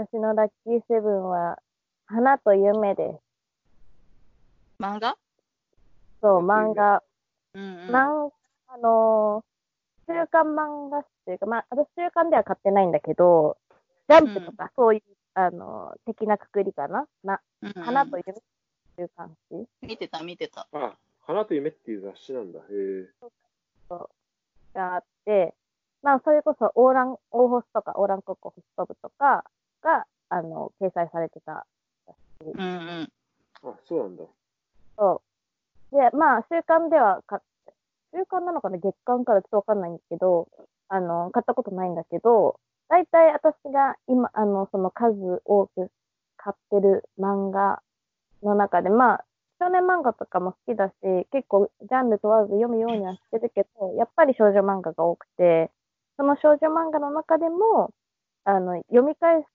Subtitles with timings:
[0.00, 1.58] 私のラッキーセブンは、
[2.06, 3.20] 花と夢で
[4.78, 4.82] す。
[4.82, 5.14] 漫画？
[6.22, 7.02] そう、漫画。
[7.52, 7.92] うんうん。
[7.92, 8.30] なん
[8.68, 13.58] あのー、週刊漫画誌っていうか、まあ、私週刊では買ってないんだけど、
[14.08, 15.02] ジャンプとか、そういう、
[15.34, 17.06] あのー、的なくくりかな？
[17.22, 18.34] な、うんうん花と夢っ
[18.96, 19.66] ていう感じ？
[19.82, 20.66] 見てた、見てた。
[20.72, 20.94] あ、
[21.26, 22.60] 花と夢っていう雑誌なんだ。
[22.60, 23.08] へえ。
[24.72, 25.52] があって、
[26.02, 29.44] まあ、それこそ、オーラン、オーホスとか、オーランコッコホスト部とか
[29.82, 31.66] が、あの、掲載されてた。
[32.42, 32.64] うんう
[33.02, 33.12] ん。
[33.62, 34.24] あ、そうなんだ。
[34.96, 35.22] そ
[35.92, 35.96] う。
[35.96, 37.42] で、まあ、週刊ではか、
[38.14, 38.78] 週刊なのかな？
[38.78, 40.48] 月刊からちょっとわかんないんだけど、
[40.88, 42.58] あの、買ったことないんだけど、
[42.88, 45.14] 大体私が今、あの、その数
[45.44, 45.90] 多く
[46.36, 47.82] 買ってる漫画
[48.42, 49.24] の中で、まあ、
[49.60, 50.94] 少年漫画とかも好きだし、
[51.30, 55.70] 結構ジャンル問わず読むようにはしてるけど、やっぱり少女漫画が多くて、
[56.16, 57.92] その少女漫画の中でも、
[58.44, 59.46] あの、読み返す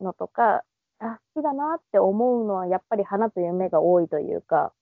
[0.00, 0.64] のとか、
[0.98, 4.72] あ、好きだなって思うのは、やっぱり花と夢が多いというか、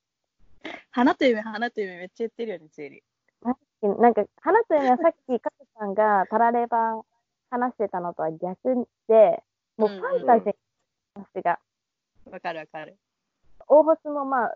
[0.91, 3.03] 花と夢、花と夢めっちゃ言ってるよね、チェリ
[3.43, 7.03] なんか、花と夢はさっき、カズさんがタラレバ
[7.51, 9.43] 話してたのとは逆で、
[9.77, 10.55] もうファンタジー
[11.17, 12.33] の話が、ー。
[12.33, 12.97] わかるわかる。
[13.67, 14.55] 大星もまあ、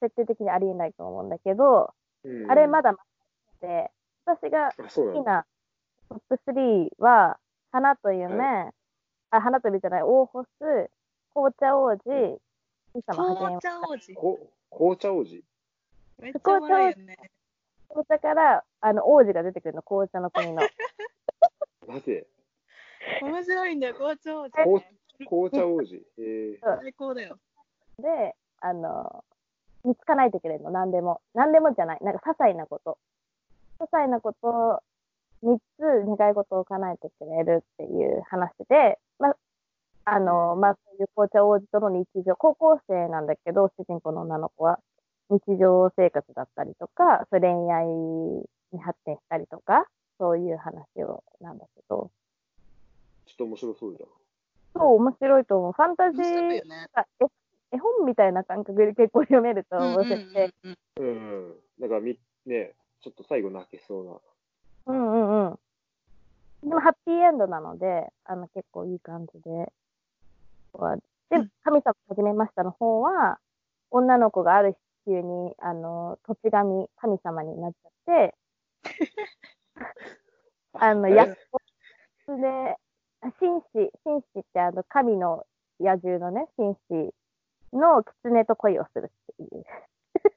[0.00, 1.92] 設定的にありえないと思うんだけど、
[2.24, 2.50] うん。
[2.50, 3.90] あれまだ待ってて、
[4.24, 4.72] 私が。
[4.78, 5.44] 好きな
[6.08, 7.38] トップ3は、
[7.70, 8.72] 花と夢、
[9.30, 10.46] あ、花と夢じゃない、大星、
[11.34, 12.40] 紅茶王子、
[12.92, 14.14] 神様はじめまして紅茶王子。
[14.14, 15.44] こ紅茶王子？
[16.18, 17.16] めっちゃおもろいよね。
[17.88, 20.62] 紅茶から、あの、王子が出てくるの、紅茶の国の。
[21.86, 22.26] なぜ
[23.22, 24.84] 面白いんだよ、紅茶王子、
[25.26, 25.94] 紅茶王子。
[25.94, 26.58] へえ。
[26.60, 27.38] 最高だよ。
[27.98, 29.24] で、あの、
[29.84, 31.20] 見つかないとくれるの、何でも。
[31.34, 31.98] 何でもじゃない。
[32.02, 32.98] なんか、些細なこと。
[33.78, 34.82] 些細なこと、
[35.42, 39.36] 3つ願い事を叶えてくれるっていう話で、まあ、
[40.04, 44.80] あの、まあ、そういう紅茶王子との日常、高校生なんだけど、主人公の女の子は、
[45.30, 48.46] 日常生活だったりとか、そう恋愛に
[48.80, 49.86] 発展したりとか、
[50.18, 52.10] そういう話を、なんだけど、
[53.26, 54.08] ちょっと面白そうじゃん。
[54.74, 55.72] そう、面白いと思う。
[55.72, 56.88] ファンタジーよね。
[56.94, 57.26] が絵
[57.70, 61.54] 絵本みたいな感覚で結構読めると思うし、うんうんうんうんうん。
[61.78, 64.12] なんかみ、ね、ちょっと最後泣けそうな。
[64.86, 65.58] うんうんうん。
[66.62, 69.72] でもハッピーエンドなので、あの結構いい感じで。
[70.72, 70.96] は
[71.30, 73.38] でうん、神様はじめましたの方は、
[73.90, 78.34] 女の子がある日急に、あの、土地神、神様になっちゃって、
[80.74, 81.34] あの、えやで、
[83.40, 85.46] 紳士、紳士ってあの、神の
[85.80, 87.14] 野獣のね、紳士
[87.72, 89.64] の狐と恋をするっていう。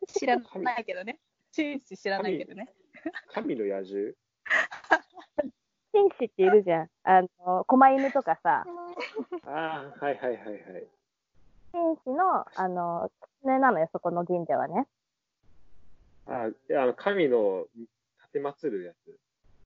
[0.07, 1.19] 知らないけどね。
[1.51, 2.73] 紳士知らないけどね。
[3.33, 4.15] 神の野獣？
[5.93, 6.89] 紳士っているじゃん。
[7.03, 8.65] あの、狛犬とかさ、
[9.45, 10.87] ああ、はいはいはいはい。
[11.71, 13.11] 紳士の、あの、
[13.43, 14.87] 狐なのよ、そこの神社はね。
[16.27, 19.17] あいやあの、神の立て祀るやつ。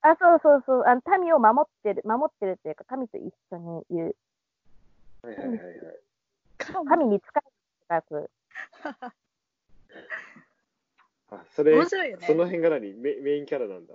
[0.02, 4.16] あ、そうそうそう、あの民を守ってる、守ってるっていうか、神と一緒にいる。
[5.22, 5.68] はいはいはいはい。
[6.58, 7.06] 神？
[7.06, 8.30] に使うく。
[11.32, 12.34] あ、それ、面白いよねそ。
[12.34, 12.94] の辺が何？
[12.94, 13.94] メメインキャラなんだ。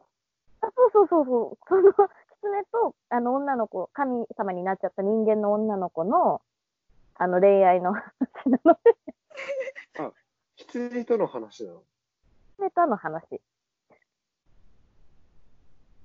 [0.63, 1.59] あそうそうそうそう。
[1.69, 2.11] その、
[2.43, 6.43] 狐と、あの、女の子、神様になっちゃった人間の女の子の、
[7.15, 8.11] あの、恋愛の話
[8.47, 8.97] なので、
[10.56, 11.83] 羊との話なの？
[12.59, 13.41] 狐との話。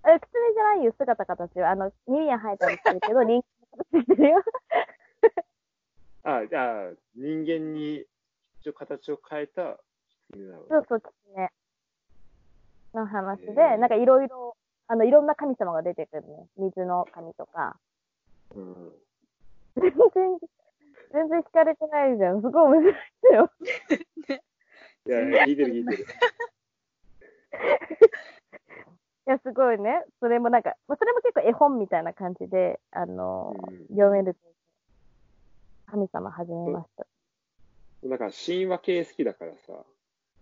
[0.07, 1.71] え、狐じゃないよ、姿形は。
[1.71, 3.45] あの、耳が生えたりしてるけど、 人間
[3.77, 4.43] の形してるよ。
[6.23, 8.05] あ、じゃあ、人間に
[8.61, 9.79] 一応形を変えた
[10.31, 11.49] 羊なのそうそう、狐
[12.93, 14.55] の話で、へーなんかいろいろ、
[14.87, 16.47] あの、いろんな神様が出てくるね。
[16.57, 17.77] 水の神とか。
[18.55, 18.91] うん。
[19.75, 20.39] 全然、
[21.11, 22.41] 全然聞かれてないじゃん。
[22.41, 23.51] すごい面白いんだよ。
[25.07, 26.05] いや聞いてる聞いてる。
[29.27, 30.03] いや、すごいね。
[30.19, 34.35] それもなんか、まあそれも結構絵本みたいな感じで、あの、うん読める。
[35.87, 37.05] 神様始めました。
[38.03, 39.85] なんか神話系好きだからさ、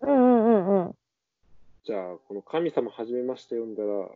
[0.01, 0.95] うんうんうんうん。
[1.83, 4.09] じゃあ、この神様はじめまして読んだら、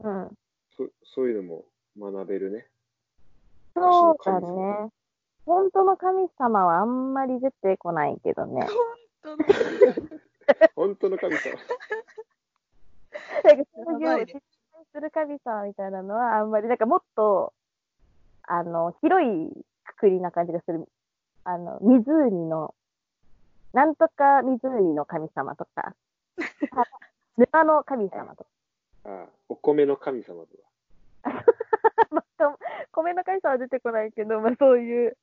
[0.00, 0.38] うん。
[0.76, 1.64] そそういうのも
[1.98, 2.66] 学べるね。
[3.74, 4.90] そうだね。
[5.44, 8.66] 本当の神様はあんまり出てこないけどね。
[10.74, 11.58] 本当の神様。
[13.44, 14.42] なんかそうやばいうねい実在
[14.92, 17.52] する神様みたいなのはあんまり、なんかもっと、
[18.42, 20.88] あの、広いくくりな感じがする。
[21.44, 22.74] あの、湖の、
[23.72, 25.94] なんとか湖の神様とか、
[27.36, 28.50] 沼の神様とか。
[29.04, 30.62] あお米の神様とか。
[32.10, 32.58] まと
[32.92, 35.16] 米の神様は出てこないけど、まあそういう、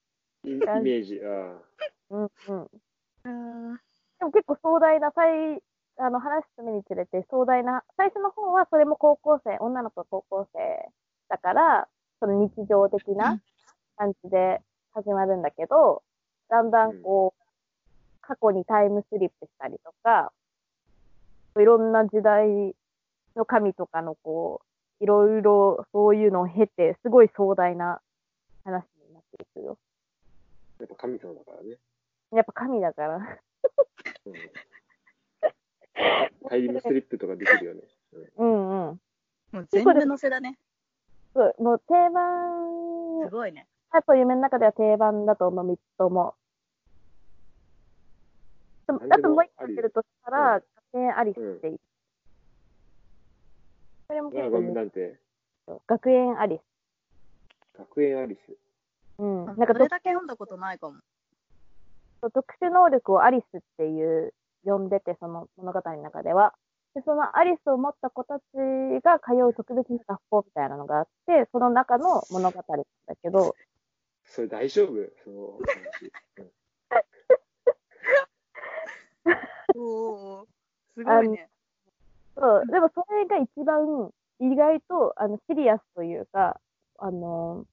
[0.44, 1.22] イイメージ。
[1.24, 1.60] あ
[2.10, 2.70] うんうん。
[3.24, 3.30] う
[3.74, 3.76] ん。
[4.20, 5.62] でも結構壮大な、最、
[5.98, 10.90] あの、話進めにつれて壮大な、最初の方はそれも高校生、女の子高校生
[11.30, 11.88] だから、
[12.20, 13.40] その日常的な
[13.98, 14.62] 感じで
[14.94, 16.04] 始まるんだけど、
[16.50, 17.44] だんだんこう、
[18.22, 20.32] 過去にタイムスリップしたりとか、
[21.58, 22.76] いろんな時代
[23.36, 24.62] の神とかのこ
[25.00, 28.02] う、いろいろそういうのを経て、すごい壮大な
[28.64, 29.78] 話になっていくよ。
[30.80, 31.78] あ、やっぱ神様だからね。
[32.32, 33.16] やっぱ神だから。
[34.26, 34.34] うん、
[36.50, 37.82] タイムスリップとかできるよね。
[38.38, 39.02] うんうん。
[39.52, 40.58] もう全部乗せだね。
[41.34, 43.68] そう、もう定番すごいね。
[43.92, 46.36] あと夢の中では定番だと思う、三つとも。
[48.88, 51.80] あともう一個出るとしたら、うん学園アリスっていう。
[54.10, 55.20] それも結構面なんて？
[55.68, 57.78] 白い学園アリス。
[57.78, 58.58] 学園アリス。
[59.20, 59.46] うん。
[59.46, 60.98] なんそかれだけ読んだことないかも。
[62.22, 64.34] と特殊能力をアリスっていう、
[64.66, 66.56] 呼んでて、その物語の中では。
[66.96, 68.44] で、そのアリスを持った子たち
[69.04, 73.56] が通う特別な学校みたいなのがあって、その中の物語なんだけど、
[74.26, 74.90] それ大丈夫？
[75.24, 76.12] その話。
[79.76, 80.48] う んおお。
[80.96, 81.49] すごいね。
[82.40, 86.60] そう、でもそれが一番意外とあのシリアスというか、
[86.98, 87.66] あの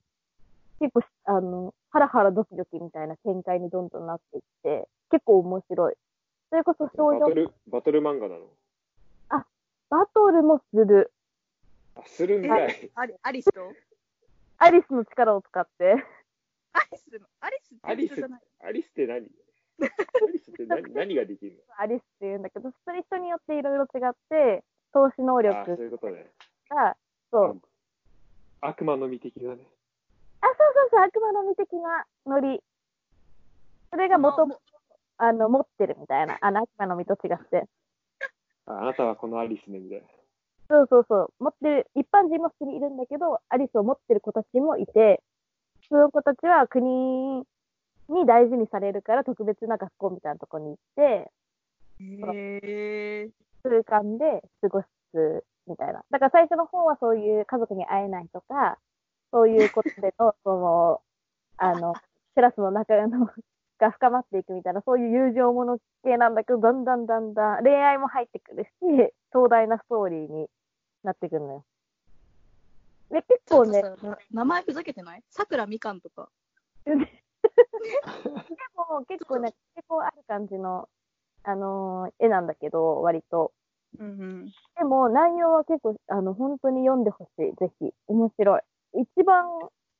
[0.80, 5.94] 結構しあのハラハラドキドキみたいな展開にどんどんなっていって、結構面白い。
[6.50, 8.46] それこそバ少女トル、バトル漫画なの？
[9.88, 11.12] バトルもする。
[11.94, 12.90] あ、するんかい。
[12.96, 13.72] アリアリスと？
[14.58, 16.04] アリスの力を使って。
[16.72, 18.40] アリスの、アリスってアリス人じゃない。
[18.64, 19.28] アリスって何？
[19.82, 26.26] アリスって何何ができるアリスって言うんだけど、それ人によっていろいろ違って、投資能の力あ、そういうことね。
[26.70, 26.96] が、
[27.30, 27.60] そう。
[28.60, 29.62] 悪魔の実的なね。
[30.40, 32.62] あ、そうそうそう、悪魔の実的なノリ。
[33.90, 34.58] それが元々、
[35.18, 36.38] あの、持ってるみたいな。
[36.40, 37.68] あの、悪魔の実と違って。
[38.66, 40.06] ああなたはこのアリスね、みたいな。
[40.68, 41.32] そうそうそう。
[41.38, 45.22] 持ってる、一般人も普通にいるんだけど、アリスを持ってる子たちもいて、
[45.82, 47.46] 普通の子たちは国
[48.08, 51.30] に大事にされるから特別な学校みたいなとこに行って、
[52.00, 53.30] へえ。
[53.62, 56.04] 空間で過ごすみたいな。
[56.10, 58.78] だから最初の方はそういう家族に会えないとか、
[59.32, 61.02] そういうことでの、 その、
[61.58, 61.94] あの、
[62.34, 63.28] クラスの中の
[63.78, 68.70] が深まっていくみたいな、そういう友情もの系なんだけど、だんだんだんだん恋愛も入ってくるし、
[69.32, 70.48] 壮大なストーリーに
[71.02, 71.64] なってくるのよ。
[73.10, 73.82] で、結構ね、
[74.32, 75.22] 名前ふざけてない？
[75.30, 76.28] さくらみかんとか。
[76.84, 76.92] で
[78.76, 80.88] も結構ね、結構ある感じの、
[81.44, 83.52] あのー絵なんだけど、割と。
[83.98, 84.46] うんうん。
[84.76, 87.54] でも内容は結構、あの、本当に読んでほしい。
[87.56, 87.92] ぜひ。
[88.08, 88.60] 面白い。
[89.02, 89.46] 一番、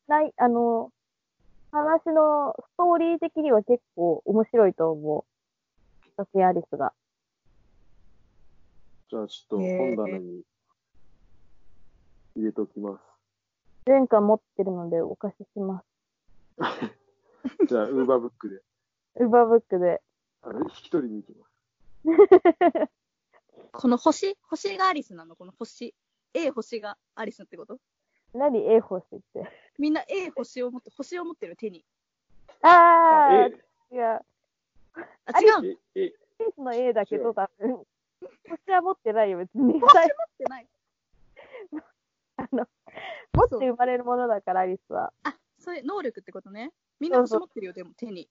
[0.09, 0.91] ない、あの、
[1.73, 5.25] 話のストーリー的には結構面白いと思う。
[6.23, 6.93] スタアリスが。
[9.11, 10.43] じゃあちょっと本棚に
[12.35, 13.01] 入れておきます。
[13.87, 15.87] 前回持ってるのでお貸しします。
[17.69, 18.63] じゃあ、ウーバーブックで、
[19.17, 20.01] ウーバーブックで。
[20.43, 22.91] あの、引き取りに行きます。
[23.73, 24.37] この星？
[24.43, 25.37] 星がアリスなの？
[25.37, 25.95] この星。
[26.35, 27.79] A 星がアリスってこと？
[28.35, 29.51] 何？A 星って。
[29.79, 31.85] みんな A 星を持って、星を持ってる手に。
[32.63, 34.23] あー、いや、
[35.27, 35.63] あ、違うの？
[35.63, 37.85] 持っえ、え、ケースの A だけど多分。
[38.49, 39.81] 星は持ってないよ、別に。
[40.39, 40.67] てない。
[42.37, 42.67] あの、
[43.33, 45.13] 持って生まれるものだから、アリスは。
[45.25, 46.71] あ、そういう能力ってことね。
[47.01, 48.29] みんな星持ってるよ、でも手に。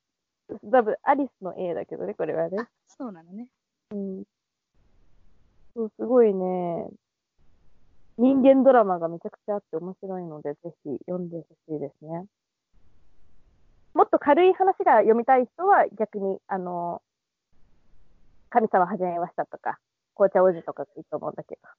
[0.71, 3.49] 多分、アリスの A だけどね、これはねあ。、そうなのね。
[3.91, 4.23] うん。
[5.75, 6.87] そう、すごいね、
[8.17, 12.25] 人間ドラマがめちゃくちゃあって面白いので、ぜひ読んでほしいですね。
[13.93, 17.01] もっと軽い話が読みたい人は逆に、あの、
[18.49, 19.77] 神様始めましたとか、
[20.15, 21.69] 紅茶王子とかいいと思うんだけいや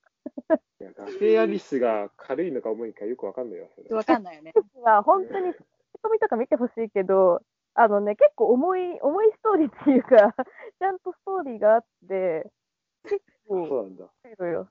[0.79, 3.95] 学園アリスが軽いのか重いかよくわかんないわ、それ。
[3.95, 4.53] わかんないよね。
[4.75, 5.65] ど、は本当に、ツッ
[6.03, 7.41] コミとか見てほしいけど、
[7.75, 10.09] あのね、結構重い、重いストーリーっていうか、
[10.79, 12.51] ちゃんとストーリーがあって、
[13.05, 14.05] 結構、そうなんだ。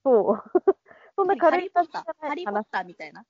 [0.03, 0.43] そう。
[1.15, 3.25] そんなハ軽いリーポッター、感じじゃないハリーポッターみたいな。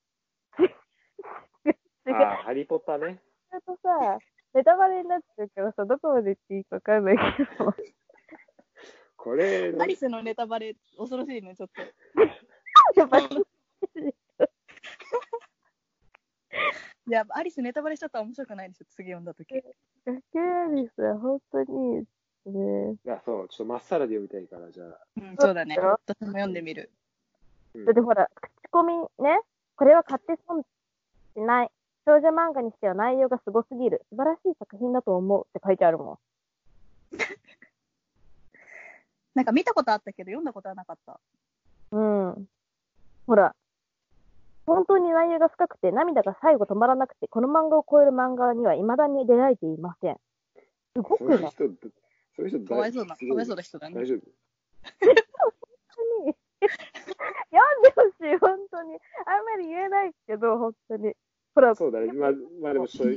[2.06, 2.14] 違う。
[2.14, 3.20] ハリポタね。
[3.50, 4.18] ちゃんとさ、
[4.54, 7.74] ネタバレになっちゃうからさ、どこまで言っていいかわかんないけど。
[9.16, 11.82] これ、アリスのネタバレ、恐ろしいね、ちょっと。
[12.96, 13.26] やっぱり、
[17.08, 19.54] いや、アリスネタバレしちゃったら面白くないですよ、次読んだとき。
[20.04, 22.06] 学園アリスは本当にいいで
[22.42, 22.92] すね。
[22.92, 24.98] いや、そう、ちょっとまっさらで読みたいから、じゃあ。
[25.16, 25.76] うん、そうだね。
[25.78, 26.90] 私も読んでみる。
[27.74, 29.42] うんだってほら、口コミね、
[29.76, 30.66] これは買って損し
[31.40, 31.70] ない
[32.06, 34.06] 少女漫画にしては内容がすごすぎる。
[34.08, 36.18] 素晴らしい作品だと思うって書いてあるも
[39.34, 41.20] なんか見たことあったけど読んだことはなかった。
[41.94, 41.98] ん。
[41.98, 42.00] う
[42.30, 42.48] ん。
[43.26, 43.54] ほら。
[44.66, 50.16] 本当に内容が深くて、涙が最後止まらなくて、この漫画を超える漫画には未だに出会えていません。
[50.96, 51.52] すごくない？
[51.52, 51.88] そういう人、
[52.34, 54.06] そういう人かわいそうな、かわいそうな人だね大。
[54.06, 54.20] 丈夫？
[54.82, 55.14] 本
[55.94, 56.34] 当に。
[57.52, 58.98] 読んでほしい、本当に。
[59.26, 61.14] あんまり言えないけど、本当に。
[61.54, 62.12] ほら、そうだね。
[62.12, 62.30] まあ、
[62.60, 63.12] まあでもちょっと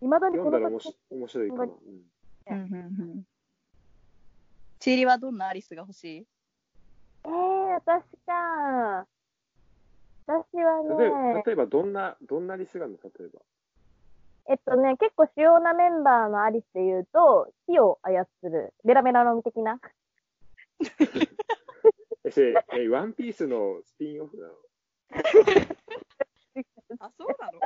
[0.00, 1.78] 未だに読んだらこの作面白面白いかも。
[2.48, 2.78] うんうんうんう
[3.14, 3.26] ん。
[4.78, 6.26] チーリはどんなアリスが欲しい？
[7.24, 9.06] えー、私か。
[10.26, 10.82] 私は
[11.34, 12.98] ね、例えばどんな、どんなリスがあるの？
[13.18, 13.40] 例えば。
[14.46, 19.80] えっとね、結構主要なメンバーのアリスで言うと、火を操る、ベラベラの的な。
[22.24, 24.54] え、それ、え、ワンピースのスピンオフなの？
[27.00, 27.60] あ、そうなの？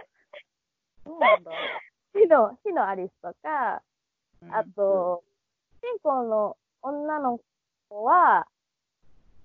[1.05, 1.53] そうなんだ。
[2.13, 3.83] 火の、火のアリスとか、
[4.51, 5.23] あと、
[5.81, 7.41] 主人公の女の
[7.89, 8.47] 子は、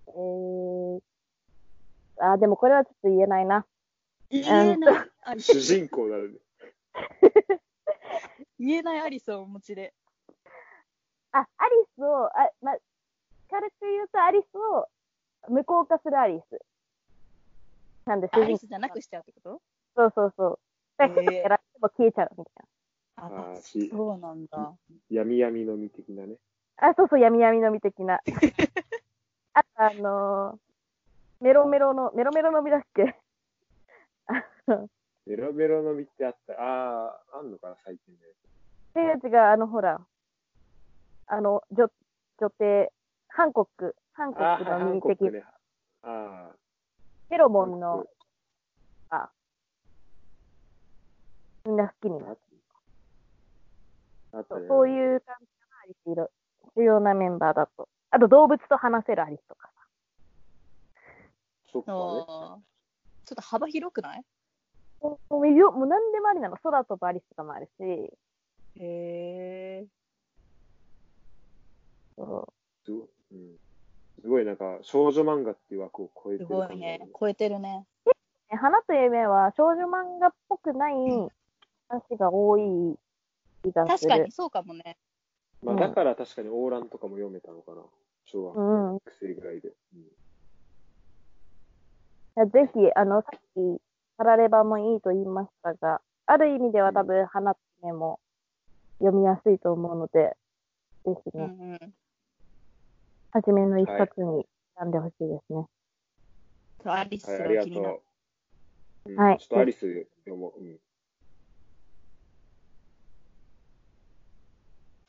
[0.07, 1.01] えー、
[2.19, 3.65] あ、でもこれはちょっと言えないな。
[4.29, 5.53] 言えないアリス。
[5.53, 6.39] 主人公なのに。
[8.59, 9.93] 言えないアリスをお持ちで。
[11.31, 12.75] あ、アリスを、あ、ま、
[13.49, 14.87] 軽く言うとアリスを
[15.49, 16.59] 無効化するアリス。
[18.05, 18.45] なんで主人公。
[18.45, 19.61] アリスじゃなくしちゃうってこと？
[19.95, 20.59] そうそうそう。
[20.97, 21.49] だから、へー
[21.81, 22.67] も消えちゃうみたい
[23.15, 24.73] ああーしそうなんだ。
[25.09, 26.37] 闇闇の実的なね。
[26.77, 26.89] な。
[26.89, 28.19] あ、そうそう、闇闇の実的な。
[29.53, 30.59] あと、あのー
[31.43, 33.19] メロメロの、メロメロの実だっけ？
[35.25, 36.53] メロメロの実ってあった。
[36.53, 38.21] ああ、あんのかな、最近ね。
[38.95, 39.99] 違う違う、あの、ほら、
[41.27, 41.89] あの、女、
[42.39, 42.93] 女帝、
[43.27, 45.43] ハンコック、ハンコックの実的。
[46.03, 46.51] あ
[47.27, 47.49] フェロあ。
[47.49, 48.05] モンの、
[49.09, 49.29] あ、
[51.65, 52.37] みんな好きになる。
[54.33, 54.67] あったね。
[54.67, 56.31] そういう感じかな、アリスいろ。
[56.77, 57.89] 重要なメンバーだと。
[58.13, 59.81] あと、動物と話せるアリスとかさ。
[61.71, 61.97] そっかね。
[61.97, 62.59] ちょ
[63.33, 64.23] っと幅広くない？
[65.01, 66.57] もう、もうよもう何でもありなの。
[66.57, 68.13] 空飛ぶアリスとかもあるし、へ
[68.79, 69.85] え。
[72.15, 72.53] そ
[72.85, 73.57] すごい、うん。
[74.21, 77.09] すごいなんか、少女漫画っていう枠を超えてする感じごいね。
[77.19, 77.87] 超えてるね。
[78.05, 78.09] う。
[78.09, 78.15] ね
[78.59, 80.93] 花と夢は少女漫画っぽくない
[81.89, 82.95] 話が多い
[83.63, 84.11] 気がする。
[84.11, 84.97] 確かにそうかもね。
[85.63, 87.81] まあ、うんだから確かにオーランとかも読めたのかな。
[88.25, 88.99] 小学うん。
[89.19, 89.69] 生ぐらいで。
[89.69, 90.03] うん
[92.35, 93.81] ぜひ、あの、さっき、
[94.17, 98.19] パラレバもいいと言いましたが、ある意味では多分、花と夢も
[98.97, 100.35] 読みやすいと思うので、
[101.05, 101.93] ぜひね、うんうん。
[103.31, 104.47] 初めの一冊に
[104.79, 105.67] 選んでほしいですね。
[106.85, 107.95] アリスはい、あがりが気になる。
[107.95, 108.01] と
[109.05, 109.11] う。
[109.11, 110.59] うんはいちょっとアリス読もう。
[110.59, 110.79] うん。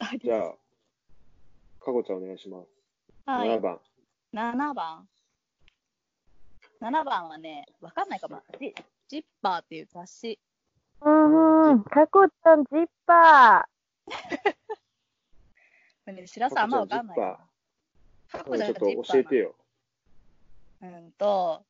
[0.01, 0.55] アリスじゃあ、
[1.81, 2.74] かごちゃんお願いします。
[3.27, 3.61] はい7。
[3.61, 3.81] 番。
[4.35, 5.09] 7番。
[6.81, 8.43] 7番はね、わかんないかも。
[8.61, 8.75] ジ
[9.09, 10.39] ジッパーっていう雑誌。
[11.01, 13.69] うんうん、かこちゃん、ジッパ
[14.07, 14.13] こ
[16.07, 17.49] れ ね、白さんあんまわかんないか
[18.45, 19.57] こちゃんょっとがジッパー教えてよ。
[20.83, 21.65] うんと、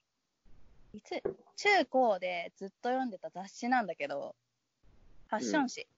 [0.92, 1.22] いつ、
[1.56, 4.34] 中高でずっと読んでた雑誌なんだけど、
[5.28, 5.88] ファッション誌。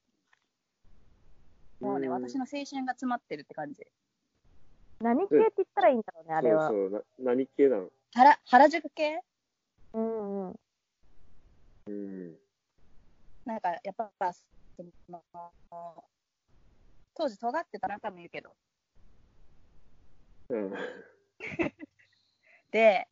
[1.81, 3.87] もうね、うん私の青春が詰まってるって感じ。
[5.01, 5.05] ー。
[5.05, 6.69] 何系って言ったらいいんだろうね、あれは。
[6.69, 7.91] そうそうな何系なの？
[8.15, 9.21] 原原宿系？
[9.93, 10.61] うんうん。
[11.87, 12.39] うん。
[13.45, 14.45] なんか、やっぱ、そ
[15.09, 15.23] の、
[17.15, 18.57] 当時尖ってた中も言うけど。
[20.49, 20.75] うん。
[22.71, 23.09] で、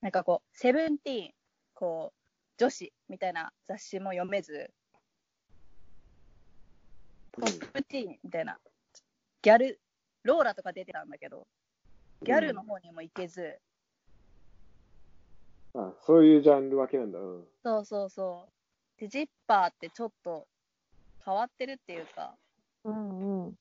[0.00, 1.34] なんかこう、セブンティーン、
[1.74, 2.18] こう、
[2.58, 4.72] 女子みたいな雑誌も読めず、
[7.32, 8.58] トップティーンみたいな、
[9.42, 9.80] ギャル、
[10.26, 11.46] ローラとか出てたんだけど、
[12.22, 13.58] ギャルの方にも行けず、
[15.74, 17.18] あ、そういうジャンル分けなんだ。
[17.18, 17.44] うん。
[17.62, 18.48] そうそうそ
[18.98, 19.00] う。
[19.00, 20.46] で、ジッパーってちょっと
[21.24, 22.34] 変わってるっていうか、
[22.84, 23.54] うんうん。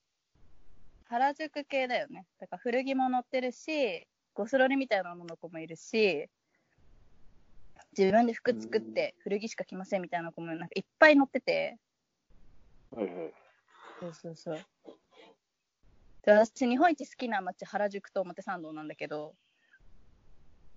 [1.05, 2.25] 原宿系だよね。
[2.39, 6.29] だから古着も載ってるし、ゴスロリみたいなもの子もいるし、
[7.97, 11.77] 自分で服作って古着しか着ませんみたいな子もなんかいっぱい載ってて、
[12.91, 13.33] はいはい。
[13.99, 14.65] そうそうそう。
[16.25, 19.35] で、私、日本一好きな街、原宿と表参道なんだけど、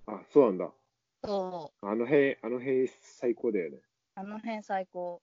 [0.06, 0.70] あ、そうなんだ。
[1.24, 3.78] そう、あの辺、あの辺最高だよね。
[4.14, 5.22] あの辺最高。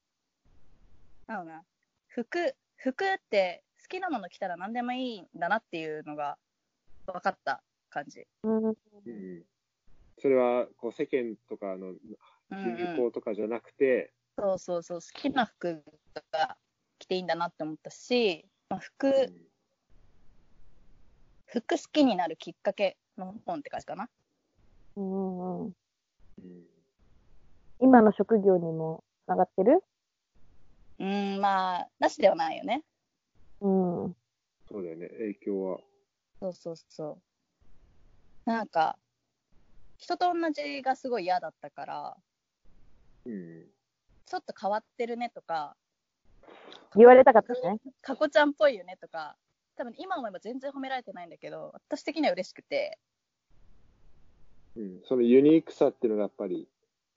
[1.27, 1.63] なのな、
[2.08, 6.38] 服、服って好きなもの着たら何でもいいんだなっていうのが
[7.05, 8.25] 分かった感じ。
[8.44, 8.75] うんうん。
[10.17, 11.98] それは、こう、世間とかのうん、
[12.51, 12.77] うん。
[12.77, 15.84] 流行とかじゃなくて、そうそうそう、好きな服
[16.32, 16.58] が
[16.98, 19.32] 着ていいんだなって思ったし、まあ、服、
[21.55, 24.09] 服好きになるきっかけの本って感じかな。
[24.97, 25.74] うんうん
[27.79, 29.81] 今の職業にもつながってる？
[31.00, 32.83] うーん、まあ、なしではないよね。
[33.62, 34.15] うん。
[34.67, 35.79] そうだよね、影響は。
[36.41, 37.19] そうそうそ
[38.45, 38.50] う。
[38.50, 38.97] なんか、
[39.97, 42.17] 人と同じがすごい嫌だったから、
[43.25, 43.65] うん。
[44.25, 45.77] ちょっと変わってるねとか、
[46.95, 47.79] 言われたかったね。
[48.01, 49.38] かこちゃんっぽいよねとか、
[49.75, 53.00] 多分今思えば全然褒められてないんだけど、私的には嬉しくて、
[54.75, 55.01] うん。
[55.03, 56.67] そのユニークさっていうのがやっぱり、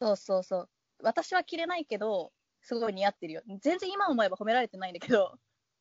[0.01, 0.69] そうそうそう。
[1.03, 3.43] 私は着れないけど、すごい似合ってるよ。
[3.61, 5.39] 全然今思えば褒められてないんだけど、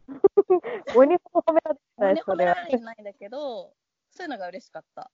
[0.95, 3.73] 鬼ほど褒められてたよね、褒めそれはられてないんだけど、
[4.11, 5.11] そういうのが嬉しかった。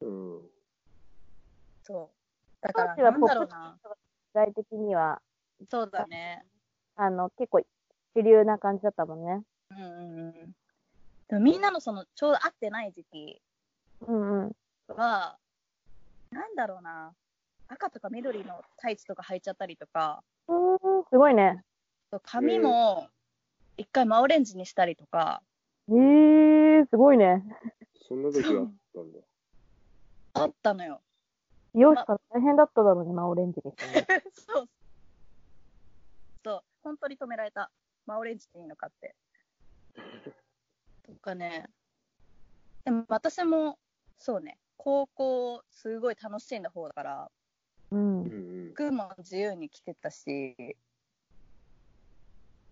[0.00, 0.50] うん。
[1.82, 2.66] そう。
[2.66, 3.78] だから、なんだろうな。
[3.82, 5.20] 時代的には、
[5.68, 6.44] そうだね。
[6.96, 7.62] あの、結構
[8.14, 9.42] 主流な感じだったもんね。
[9.70, 10.52] うんうんうん。
[11.30, 13.40] でもみんなのその、ちょうど会ってない時期
[14.00, 14.52] うんうん。
[14.88, 15.38] は、
[16.32, 17.12] なんだろうな。
[17.68, 21.62] 赤とか緑のタイツとか履いちゃったりとか、うーん、すごいね。
[22.24, 23.06] 髪も
[23.76, 25.40] 一回真オレンジにしたりとか、
[25.88, 27.44] えー、すごいね。
[28.08, 29.18] そんな時があったんだ。
[30.34, 31.00] あったのよ。
[31.72, 33.72] 美容師さん大変だっただろうね、まあオレンジに。
[34.34, 34.68] そう。
[36.42, 37.70] そう、本当に止められた。
[38.06, 39.14] 真オレンジっていいのかって。
[41.10, 41.68] とかね。
[42.84, 43.78] でも私も、
[44.18, 47.30] そうね、高校すごい楽しんだ方だから、
[47.90, 48.26] うんう。
[48.26, 50.76] ん服も自由に着てたし、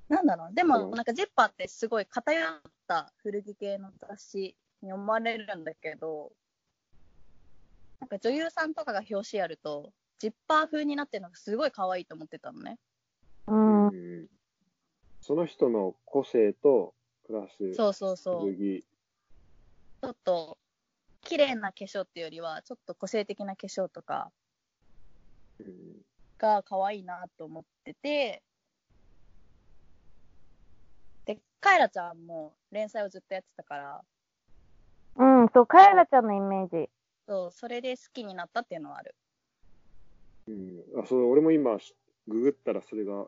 [0.08, 6.32] なんだろう、でもうんなんかジッパーってすごい偏った古着系の雑誌に思われるんだけど、
[8.00, 12.78] なんか女優さんとかが表紙やると、ジッパー風になってるのがすごい可愛いと思ってたのね。
[13.46, 14.26] うん。
[15.20, 16.94] その人の個性と、
[17.28, 18.56] プラス、そうそうそう。
[18.56, 20.58] ちょっと、
[21.20, 24.32] 綺麗な化粧っていうよりは、ちょっと個性的な化粧とか
[25.60, 26.02] うん。
[26.38, 28.42] が可愛いなと思ってて、
[31.26, 34.04] で、カエラちゃんも連載をずっとやってたから、
[35.16, 36.88] うん、そう、カエラちゃんのイメージ。
[37.26, 39.14] そう、それで好きになったっていうのはある。
[40.46, 41.02] うん。
[41.02, 41.76] あ、そう、俺も今、
[42.26, 43.26] ググったらそれが、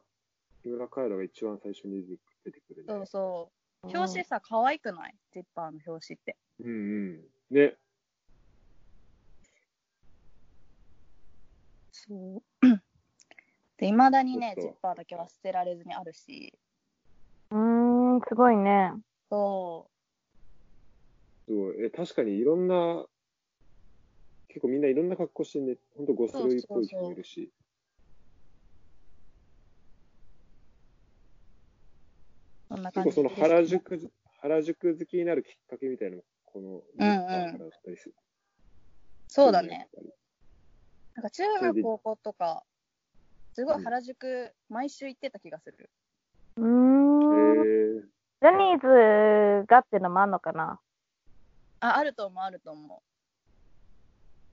[0.62, 2.06] 木村カエラが一番最初に
[2.44, 2.88] 出てくるね。
[2.88, 3.59] そうそう。
[3.82, 5.14] 表紙さ、可愛くない？
[5.32, 6.36] ジッパーの表紙って。
[6.60, 6.72] うんう
[7.12, 7.24] ん。
[7.50, 7.76] ね。
[11.92, 12.42] そう。
[13.78, 16.58] で、未だにね、ジッパーだけは捨てられずにあるし、
[17.50, 18.92] うーん、すごいね。
[19.30, 19.90] そ
[21.48, 21.84] すごい。
[21.84, 23.06] え、確かにいろんな、
[24.48, 27.42] 結構みんないろんな格好してね、ほんとゴスロイっぽい人もいるし。
[27.44, 27.59] う、そ
[32.76, 38.14] んな感じ結構その原宿、原宿好きになるきっかけみたいなのも、この、うんうんからだったりする？
[39.28, 39.88] そうだね。
[41.14, 42.64] なんか中学、高校とか、
[43.54, 45.90] すごい原宿、毎週行ってた気がする。
[46.56, 48.00] うーん。
[48.00, 48.02] へ
[48.42, 50.80] ジャニーズがっていうのもあんのかな？
[51.80, 53.00] あ、あると思う、あると思う。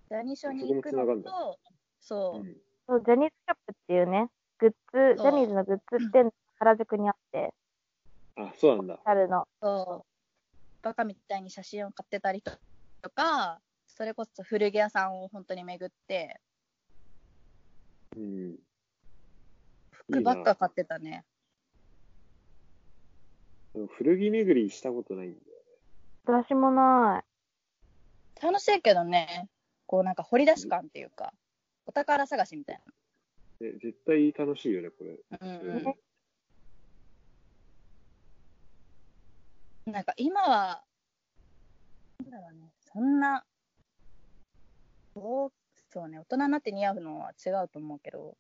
[0.10, 2.56] ジャニーショーに行くのと、えそうう、ん。
[2.88, 4.28] そう、ジャニーズショップっていうね、
[4.60, 4.70] グッ
[5.16, 7.54] ズ、ジャニーズのグッズ店、 原宿にあって、
[8.38, 9.00] あ、そうなんだ。
[9.04, 9.48] あるの。
[9.62, 12.52] そう、バカみたいに写真を買ってたりと
[13.10, 16.40] か、それこそ古着屋さんを本当に巡って、
[18.16, 18.56] うん。
[19.92, 21.26] 服ばっか買ってたね。
[23.74, 25.44] でも古着巡りしたことないんだよ。
[26.26, 27.24] 私もな
[28.42, 29.50] 楽しいけどね、
[29.88, 31.34] こうなんか掘り出し感っていうか、
[31.88, 32.82] お宝探しみたい
[33.60, 35.18] ね、絶対楽しいよね、これ。
[35.32, 35.38] な。
[35.42, 36.07] うんううん
[39.88, 40.84] なんか今は、
[42.20, 43.44] なんだろうね、そんな、
[45.16, 45.52] そう
[45.90, 48.38] そうね、大人になって似合うのは違うと思うけど、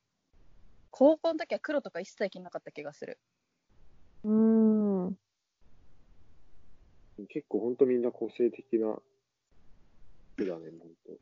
[0.91, 3.19] 高校の時は黒とか一切着なかった気がする。
[4.23, 4.27] い。
[4.27, 5.17] うーん。
[7.29, 8.99] 結構ほんとみんな個性的な
[10.35, 11.19] 服だね、ほんと。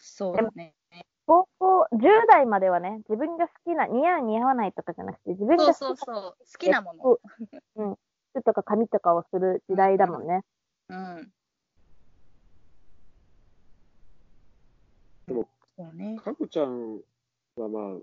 [0.00, 0.74] そうだね。
[1.26, 7.18] 高校、10代まではね、自分が好きな、似合う似合わないとかじゃなくて、自分が好きなそうそうそう、好きなもの。
[7.76, 7.96] うん、
[8.32, 10.42] 服とか髪とかをする時代だもんね。
[10.88, 11.32] うん。
[15.26, 16.18] でも、そうね。
[16.18, 16.96] かこちゃん
[17.56, 17.98] はまあ、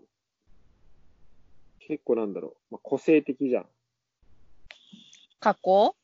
[1.80, 3.70] 結構なんだろう、まあ、個性的じゃん。
[5.40, 5.96] 格好？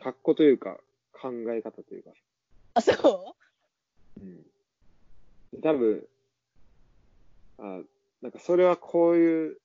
[0.00, 0.78] 格好というか、
[1.12, 2.10] 考え方というか。
[2.74, 3.34] あ、そ
[4.20, 4.55] うん。
[5.62, 6.06] 多分、
[7.58, 7.82] あ、
[8.22, 9.60] なんかそれはこういう、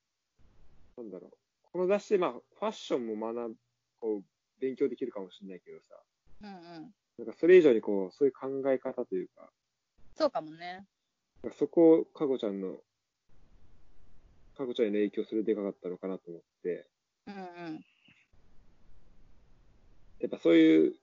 [0.97, 1.31] なんだろう。
[1.71, 3.55] この雑誌で、まあ、ファッションも学ぶ、
[3.99, 4.23] こう、
[4.59, 5.95] 勉強できるかもしれないけどさ、
[6.41, 6.93] うんうん。
[7.17, 9.49] なんかそれ以上にこう、そういう考え方というか、
[10.15, 10.85] そうかもね。
[11.57, 12.77] そこを、かごちゃんの、
[14.57, 16.87] かごちゃんへの影響するでかかったのかなと思って、
[17.27, 17.37] うんう
[17.71, 17.81] ん。
[20.19, 20.95] やっぱそういう、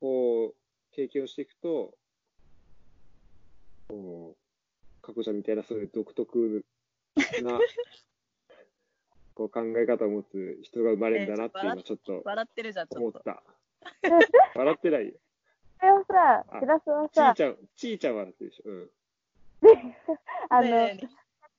[0.00, 0.54] こう、
[0.92, 1.98] 経験をしていくと、こ
[3.90, 4.36] う、
[5.06, 6.64] かこちゃんみたいなそういう独特
[7.42, 7.58] な、
[9.34, 13.42] こう考え方を持つ人が生まれるんだなっていうのはちょっと笑ってるじゃん、ちょっった。
[14.58, 15.14] 笑ってないよ。
[15.80, 18.70] それをさあ、しらすはさ、ちーちゃん、ちーちゃん笑ってるでしょ？
[18.70, 18.90] うん。
[20.50, 21.10] あの、ねえね客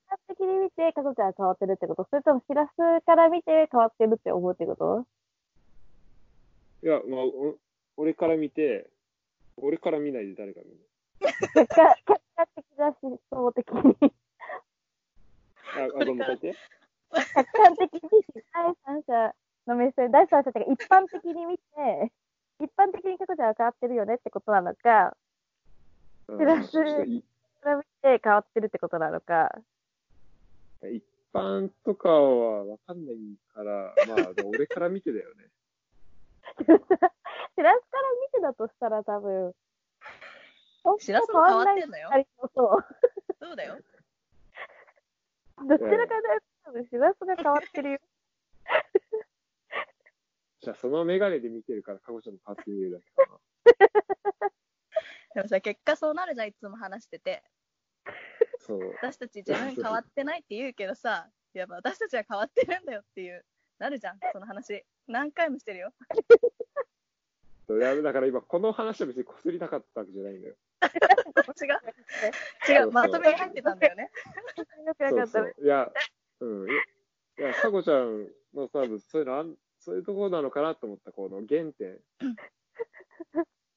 [0.10, 2.06] 観的に見て、かこちゃんが変わってるってこと？
[2.10, 5.06] それともしらすから見て変わってるって思うってこと？
[6.84, 7.58] いや、まあ、お
[7.98, 8.90] 俺から見て、
[9.58, 10.89] 俺から見ないで誰か見る。
[11.20, 11.96] 客観
[12.56, 14.14] 的な思想的に。
[15.76, 16.56] あ、あごめん、もう一回言って。
[17.34, 18.00] 客観的に
[18.54, 19.34] 第三者
[19.68, 22.12] の目線、第三者っていうか一般的に見て、
[22.60, 25.16] 一般的にかこちゃ変わってるよねってことなのか、
[26.28, 27.24] うんプラスちょっとい
[27.62, 29.50] それを見て変わってるってことなのか。
[30.84, 31.04] 一
[31.34, 33.16] 般とかはわかんない
[33.54, 35.50] から、まあ、俺から見てだよね。
[36.60, 37.72] しらすから見
[38.32, 39.54] てだとしたら多分、
[41.00, 42.10] しらすも変わってんのよ
[42.56, 42.86] そう。
[43.40, 43.78] そうだよ。
[45.68, 48.00] どちらかというと多分しらすが変わってるよ。
[50.62, 53.40] じゃあ、そのメガネで見てるから、かごちゃんも変わって見えるだけかな。
[55.36, 57.44] でもさ、結果そうなるじゃん、いつも話してて。
[58.60, 58.94] そう。
[59.02, 63.46] 私たち自分変わってないって言うけどさ、いや、まあ私たちは変わってるんだよっていう、
[63.78, 64.86] なるじゃん、その話。
[65.08, 65.94] 何回もしてるよ。
[67.68, 70.56] そういやだから今、この話は別にこすりたかったわけじゃないんだよ。
[70.82, 71.80] 違う。
[72.70, 74.12] 違う、まとめに入ってたんだよね。
[74.86, 75.62] よくなかった。
[75.62, 75.92] いや、
[76.40, 76.70] うん。
[76.70, 76.72] い
[77.38, 82.00] や、かごちゃんの多分、そういうのあん、そういうところなのかなと思った、この原点。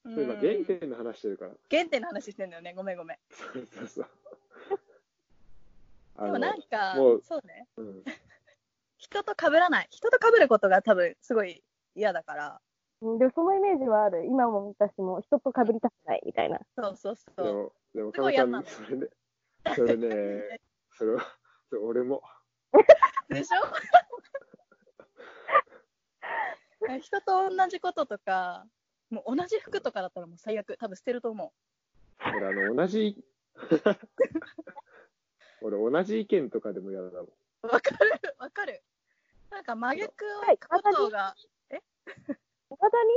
[0.05, 1.53] う んそう今、原点の話してるから。
[1.71, 2.75] 原点の話してんだよね。
[2.75, 3.19] ごめんごめん。
[3.31, 4.07] そうそうそう。
[6.17, 7.69] あ でのもなんかそうね。
[7.77, 8.05] うん。
[8.99, 9.89] 人と被らない。
[9.91, 11.63] 人と被ることが多分すごい
[11.95, 12.61] 嫌だから。
[13.03, 14.25] うんでもそのイメージはある。
[14.27, 16.61] 今も私も人と被りたくないみたいな。
[16.77, 17.53] そうそうでそう。
[17.53, 19.09] も、でも、すかごちゃん、それね、
[19.75, 20.61] それね、
[20.97, 21.23] それは、
[21.69, 22.23] それ俺も、
[23.29, 23.63] でしょ？
[27.01, 28.67] 人と同じこととか、
[29.11, 30.77] もう同じ服とかだったらもう最悪。
[30.77, 31.53] 多分捨てると思
[32.25, 33.25] 俺、あの、同じ、
[35.61, 37.25] 俺、同じ意見とかでも嫌だもん。
[37.25, 37.33] う。
[37.67, 38.83] わかるわかる。
[39.51, 40.29] なんか真逆を
[41.11, 41.35] が、
[41.71, 41.81] い
[42.81, 43.11] まだに？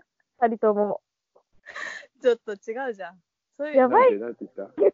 [0.40, 1.00] 二人とも。
[2.22, 3.22] ちょっと違うじゃん。
[3.56, 4.62] そういう、やばいなんて、言った？
[4.82, 4.84] い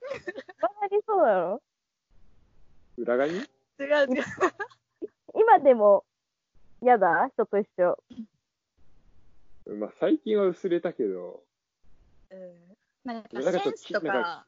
[0.60, 1.62] まだにそうなの？
[2.98, 3.44] 裏側に違う
[3.78, 4.24] 違う。
[5.34, 6.04] 今でも
[6.82, 7.28] 嫌だ？
[7.32, 7.98] 人と一緒。
[9.66, 11.42] まあ、最近は薄れたけど、
[12.30, 14.46] うんなんかなんかちょっとセンスとなんか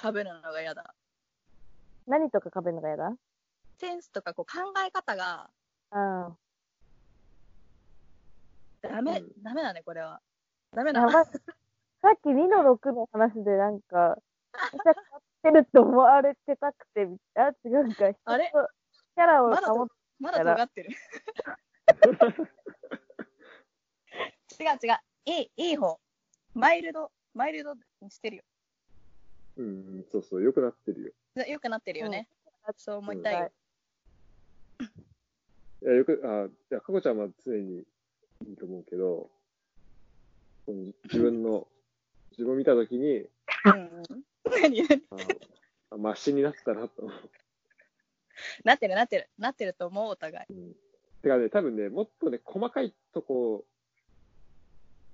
[0.00, 0.94] 被るのが嫌だ。
[2.06, 3.16] 何とか被るのが嫌だ？
[3.78, 5.50] センスとかこう考え方が
[5.92, 6.38] うん。
[8.88, 10.20] ダメ、うんダメだね、これは。
[10.74, 11.10] ダメだ。
[11.10, 14.16] さっき2の6の話でなんか、
[14.72, 18.06] めっちゃ変わってるって思われてたくて、あ、違うんか。
[18.24, 19.86] あキャラをまだ保っ
[20.18, 20.90] まだ尖ってる。
[24.60, 24.98] 違う違う。
[25.26, 25.98] いい、いい方。
[26.54, 28.42] マイルド、マイルドにしてるよ。
[29.56, 31.12] うん、そうそう、良くなってるよ。
[31.34, 32.28] でよくなってるよね。
[32.76, 33.50] そう思いたいよ。
[35.82, 37.84] いや、よく、あ、いや、かこちゃんは常に
[38.48, 39.30] いいと思うけど、
[40.66, 41.66] その自分の、
[42.32, 44.24] 自分を見たときに、うんうん。
[44.44, 44.82] 何？
[44.82, 45.16] 何あ、
[45.92, 47.30] あマシになったなと思う。
[48.64, 49.28] なってるなってる。
[49.38, 50.52] なってると思う、お互い。
[50.52, 50.74] うん。
[51.22, 53.64] てかね、多分ね、もっとね、細かいとこ、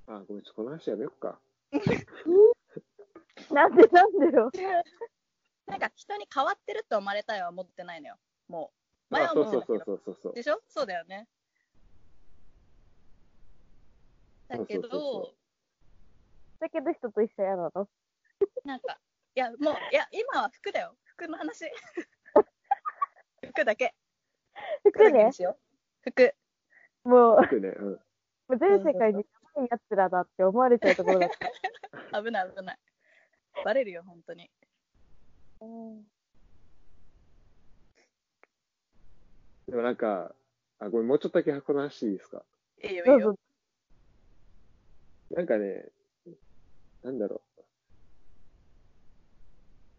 [0.06, 1.38] あ、ごめん、ちょっとこの話やめよっか。
[3.52, 4.50] なんでなんでよ。
[5.66, 8.16] なんか人に変わってるって思われたいは思ってないのよ。
[8.48, 8.72] も
[9.10, 9.14] う。
[9.14, 10.34] 前あ、はそうそう思ってたけどそうそうそうそう。
[10.34, 10.60] でしょ？
[10.68, 11.28] そうだよね。
[14.58, 15.34] だけそうそうそうど、
[16.60, 17.88] だけど人と一緒嫌なの。
[18.64, 18.98] なんか、
[19.34, 19.60] いや、もう、
[19.92, 20.96] いや、今は服だよ。
[21.04, 21.64] 服の話。
[23.46, 23.94] 服だけ。
[24.82, 25.30] 服服ね。
[26.02, 26.34] 服。
[27.04, 27.90] もう、僕ね、うん。
[27.92, 27.98] も
[28.48, 31.30] う全世界にやばい奴らだって思われちゃうところだっ
[32.10, 32.20] た。
[32.22, 32.78] 危ない危ない。
[33.64, 34.50] バレるよ、本当に。
[39.68, 40.34] でもなんか、
[40.80, 42.44] あ、ごめん、もうちょっとだけこの話いいですか？
[42.82, 43.38] いいよ、いいうよ。。
[45.30, 45.84] なんかね、
[47.02, 47.42] なんだろ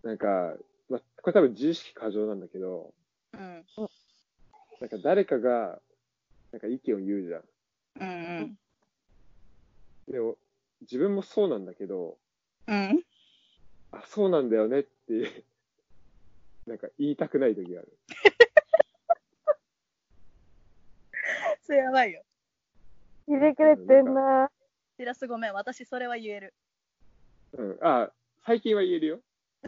[0.04, 0.08] う。
[0.08, 0.58] なんか、
[0.90, 2.94] まあ、これ多分自意識過剰なんだけど、
[3.34, 3.66] うん。
[4.82, 5.80] なんか誰かが、
[6.52, 7.44] なんか意見を言うじゃん。
[8.02, 8.06] う
[8.44, 8.58] ん
[10.08, 10.36] でも、
[10.82, 12.18] 自分もそうなんだけど、
[12.68, 12.76] うん。
[12.76, 13.04] うん。
[13.92, 14.90] あ、そうなんだよねって、
[16.66, 17.98] なんか言いたくない時がある。
[21.62, 22.26] それやばいよ。
[23.28, 24.52] 聞いてくれてんな。
[25.02, 25.54] しらすごめん。
[25.54, 26.54] 私それは言える。
[27.54, 27.80] うん。
[27.82, 28.12] あ、
[28.46, 29.20] 最近は言えるよ。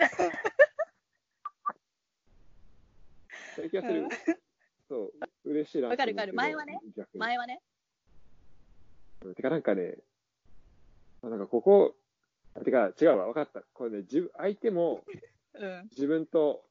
[3.56, 4.08] 最近はする。
[4.88, 5.14] そう、
[5.46, 6.80] 嬉しいなわかるわかる前はね。
[7.16, 7.64] 前はね。
[9.26, 9.98] うんてかなんかね、
[11.24, 11.96] あなんかここ、
[12.54, 13.64] あてか違うわ、分かった。
[13.74, 15.04] これね、自分、相手も
[15.54, 15.88] うん。
[15.90, 16.70] 自分と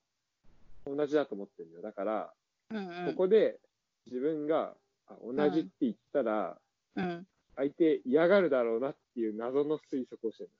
[0.84, 1.82] 同じだと思ってるよ。
[1.82, 2.32] だから、
[2.70, 3.06] うんうん。
[3.06, 3.60] ここで
[4.06, 4.76] 自分が
[5.08, 6.60] あ同じって言ったら、
[6.94, 7.26] うん。
[7.56, 10.50] 相手嫌がるだろうなっていう謎の推測をしてる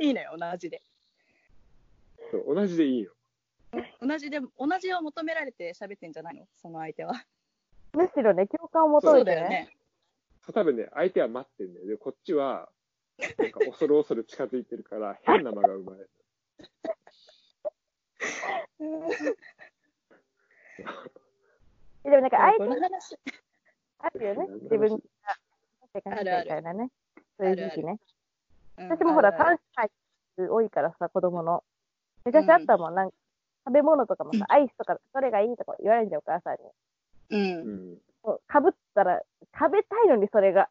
[0.00, 0.82] いいのよ、同じで。
[2.30, 3.12] そう同じでいいよ。
[4.00, 6.46] 同じで、同じを求められて喋ってんじゃないの？
[6.56, 7.14] その相手は。
[7.92, 9.36] むしろね、共感を求そうめてね。
[9.36, 9.76] だよね。
[10.44, 11.86] そう多分ね、相手は待ってるんだよ。
[11.86, 12.68] で、こっちは、
[13.38, 16.10] なんか恐る恐る近づいてるから、 変な間が生まれる。
[22.04, 23.18] でもなんか相こ手の話。
[23.98, 25.00] あるよね自分が、っ
[25.92, 26.90] て感じあるあるみたいなね。
[27.38, 27.92] そういう時期ね。
[27.92, 29.88] うん私もほら、あるある三
[30.36, 31.64] 歳多いからさ、子供の。
[32.26, 33.16] 昔あったもん、なんか、
[33.66, 36.58] 食べ物とかもさ、アイスとか、それがいいとか言われるんじゃん、お母さんに。
[37.30, 37.36] う。
[37.36, 37.98] うんん。
[38.22, 39.22] もうかぶったら、
[39.58, 40.68] 食べたいのに、それが。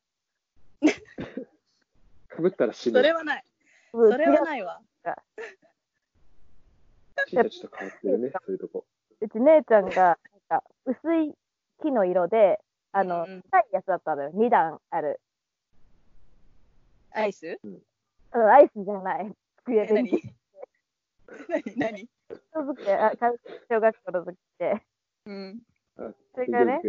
[2.29, 2.99] かぶったら死ぬ。
[2.99, 3.43] それはない。
[3.91, 4.81] そそれはないわ。
[7.27, 8.85] ちょっと変わってるね、そういうとこ。
[9.21, 9.93] うち姉ちゃんが、
[10.49, 11.33] なんか、薄い
[11.81, 12.59] 木の色で、
[12.95, 14.31] あの、うんうん高いやつだったのよ。
[14.33, 15.19] 2段ある。
[17.11, 17.59] アイス？
[17.63, 17.81] うん
[18.33, 19.31] アイスじゃない。
[19.65, 19.91] 机で。
[19.91, 20.11] え何？
[21.77, 21.77] 何？
[21.77, 22.09] 何？
[22.53, 23.33] 小机、あ、か
[23.69, 24.81] 小学校の時って。
[25.25, 25.59] うん。
[25.97, 26.81] あ、それからね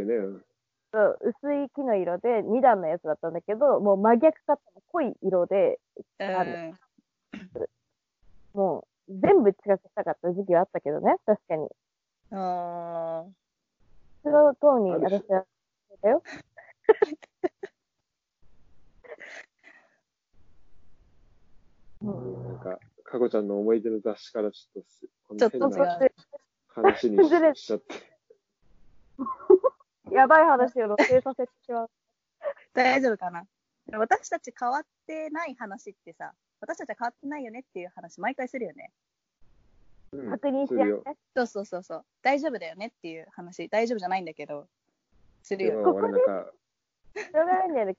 [0.93, 5.81] そう、薄い木の色で2段のやつだったんだけど、もう真逆かったの濃い色で、
[6.21, 6.79] あうん
[8.55, 11.69] もう全部近くしたかった時期はあったけどね、確かに。
[12.31, 13.25] あ
[14.23, 15.45] その通りにある私は、
[16.03, 16.23] だよ。
[22.03, 22.49] うよんね。
[22.49, 25.99] なんか、かこちゃんの思い出の雑誌からちょっとす、こんちょっとな変な
[26.69, 27.95] 話にししちゃって。
[30.13, 31.91] やばい話を露呈させてしまう。
[32.75, 33.47] 大丈夫かな？
[33.93, 38.93] 私たち変わってない話ってさ、私たちは変わってないよねっていう話毎回するよね。
[40.13, 40.75] うん確認し。
[40.75, 41.19] 合って。
[41.35, 42.05] そうそうそうそう。
[42.23, 43.69] 大丈夫だよねっていう話。
[43.69, 44.69] 大丈夫じゃないんだけど、
[45.47, 45.71] するよ。
[45.71, 46.53] でも俺なんか、
[47.15, 47.97] しょうがないんだよね。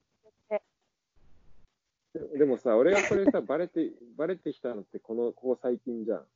[2.37, 6.27] でもさ、俺がこれさ、バレて、バレてきたのってこの、ここ最近じゃん。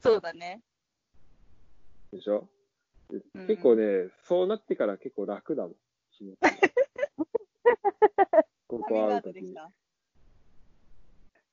[0.00, 0.60] そうだね。
[2.12, 2.46] でしょ？
[3.08, 5.72] でうん結構ね、そうなってから結構楽だもん。
[8.68, 9.52] ここ会うときに。
[9.52, 9.72] ウト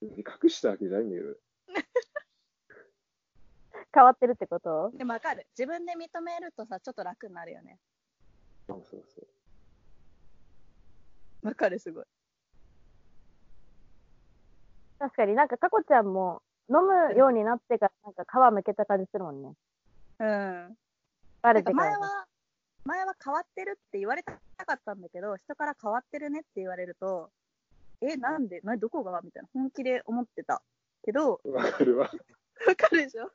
[0.02, 1.36] できた隠したわけじゃないんだけど。
[3.94, 4.92] 変わってるってこと？
[4.98, 5.48] でもわかる。
[5.58, 7.80] 自分で認めるとさ、ちょっと楽になるよね。
[8.68, 9.22] そうそうそ
[11.44, 11.48] う。
[11.48, 12.06] わかる、すごい。
[14.98, 19.54] 確かになんか、かこちゃんも飲むようになってから、なんか皮むけた感じするもんね。
[20.20, 20.78] うん。
[21.42, 21.92] バレてから。
[21.92, 22.26] 前は、
[22.86, 27.30] 前は変わってるって言われたかったんだけど、人から変わってるねって言われると、
[28.02, 28.62] え、なんで？
[28.62, 29.22] などこが？
[29.24, 30.64] みたいな、本気で思ってた。
[31.04, 32.10] けど、わかるわ。
[32.68, 33.30] わかるでしょ？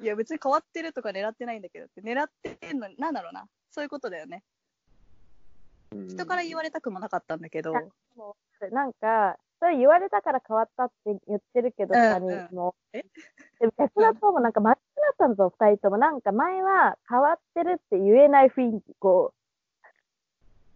[0.00, 3.46] いや、別に変わってるとか狙ってないんだけどって、狙ってんのに、なんだろうな。
[3.70, 4.42] そういうことだよね。
[5.92, 7.72] うん人から言われたくもなかったんだけど、
[8.70, 12.74] なんか、それ言われたから変わったって言ってるけど、うん他うんにも。
[12.92, 13.04] え？
[13.60, 15.96] でも逆だともなんか真っ赤だったんぞ、二人とも。
[15.98, 19.32] なんか前は変わってるって言えない雰囲気、こ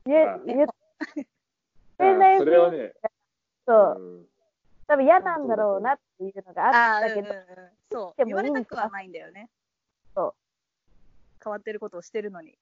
[0.07, 0.09] う。
[0.09, 0.67] 言えあ、言え、
[1.99, 2.95] 言えないあそれはね、
[3.67, 4.30] そう、うん
[4.91, 7.45] 多分嫌なんだろうなっていうのがあったけど、うんうんうん。
[7.93, 8.25] そう。
[8.27, 9.49] 言われたくはないんだよね。
[10.17, 10.35] そう。
[11.45, 12.59] 変わってることをしてるのに。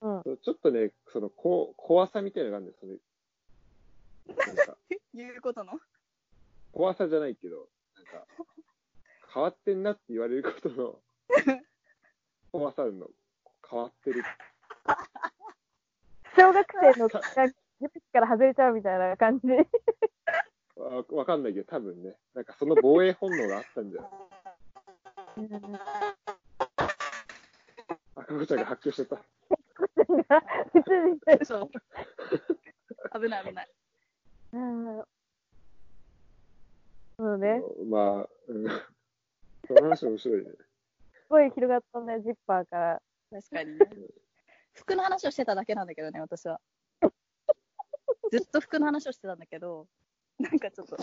[0.00, 0.22] うん。
[0.22, 4.54] ちょっとね、その、こ怖さみたいなのがあるんだよ、それ。
[4.54, 4.78] なんか、
[5.12, 5.78] 言うことの？
[6.72, 8.26] 怖さじゃないけど、なんか、
[9.34, 10.98] 変わってんなって言われることの、
[12.50, 13.10] 怖さの、
[13.68, 14.22] 変わってる。
[16.34, 17.20] 小学生のが
[17.78, 19.48] 塾から外れちゃうみたいな感じ。
[20.78, 24.10] わわかんないけど、多分ね、なんかその防衛本能があったんじゃない
[28.14, 29.22] 赤子ちゃんが発狂しちゃった。
[33.18, 33.70] 危ない危ない。
[34.52, 35.04] うん
[37.18, 37.62] そうね。
[37.86, 38.66] まあ、うん
[39.66, 40.50] その話面白いね。
[40.50, 40.56] す
[41.28, 43.02] ごい広がったね、ジッパーから。
[43.30, 43.86] 確かにね。
[44.72, 46.60] 服の話をしてただけなんだけどね、私は。
[48.30, 49.88] ずっと服の話をしてたんだけど、
[50.38, 50.96] なんかちょっと、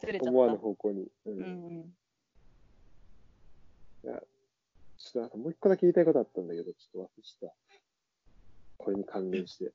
[0.00, 0.30] ずれちゃった。
[0.30, 1.02] 思わぬ方向に。
[1.26, 1.30] う。
[1.30, 1.94] うんん
[4.02, 7.54] ちょっとなんかもう一個だけ言いたいことあったんだけど、ちょっと忘れてた。
[8.78, 9.72] これに関連して。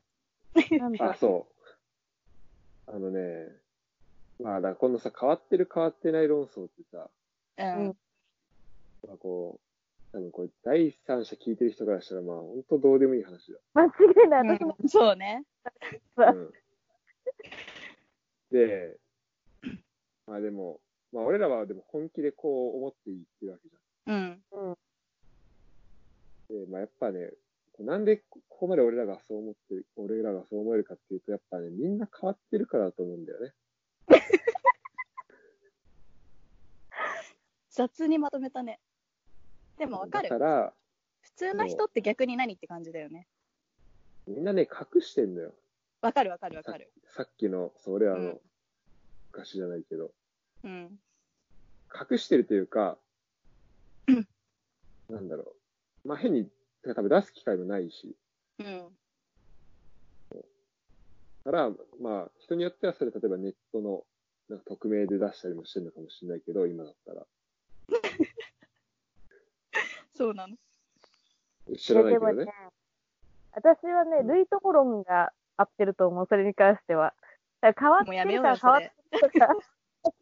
[1.00, 1.48] あ、そ
[2.88, 2.92] う。
[2.92, 3.50] あのね、
[4.40, 7.10] まあ、だからこのさ、変わってる変わってない論争ってさ、
[7.58, 7.88] うん。
[7.88, 7.98] うん。
[9.08, 13.60] まあこう、多分これ第三者聞いてる人からしたら、まあ、本当どうでもいい話だ。
[13.74, 13.90] 間違
[14.26, 14.58] いない。
[14.58, 15.44] 私も、うんそうね。
[16.18, 16.54] うん、
[18.54, 18.96] で、
[20.28, 20.80] まあでも、
[21.12, 24.44] まあ俺らはでも本気でこう思って言ってるわけじうん。
[24.52, 24.76] うん。
[26.50, 27.32] で、まあやっぱね、
[27.80, 33.54] なんでここまで俺らがそう思ってる、俺らがそう思えるかっていうと、やっぱね、みんな変わってるからだと思うんだよね。
[37.72, 38.80] 雑にまとめたね。
[39.80, 40.38] でもわかるだ。
[40.38, 40.76] から、
[41.22, 43.28] 普通の人って逆に何って感じだよね。
[44.28, 45.56] みんなね、隠してんだよ。
[46.04, 46.92] わかるわかるわかる。
[47.16, 48.42] さっきの、そう俺らのうん
[49.32, 50.12] 昔じゃないけど、
[50.64, 51.00] うん。
[52.12, 53.00] 隠してるというか
[54.08, 54.28] うん、
[55.10, 55.56] なんだろ
[56.04, 56.08] う。
[56.08, 56.50] まあ変に、
[56.84, 58.18] 多分出す機会もないし、
[58.60, 58.98] うん。
[61.46, 64.06] だから、まあ人によってはそれ例えばネットの
[64.50, 67.26] なんか匿名で出したりもしてるのかもしれないけど、今だったら。
[70.14, 70.58] そうなの。
[71.78, 72.46] 知らないけどね。、
[73.54, 77.14] 私はね、ルイトコロンが合ってると思う、それに関しては。
[77.62, 79.56] だから変わってるから変わってるから、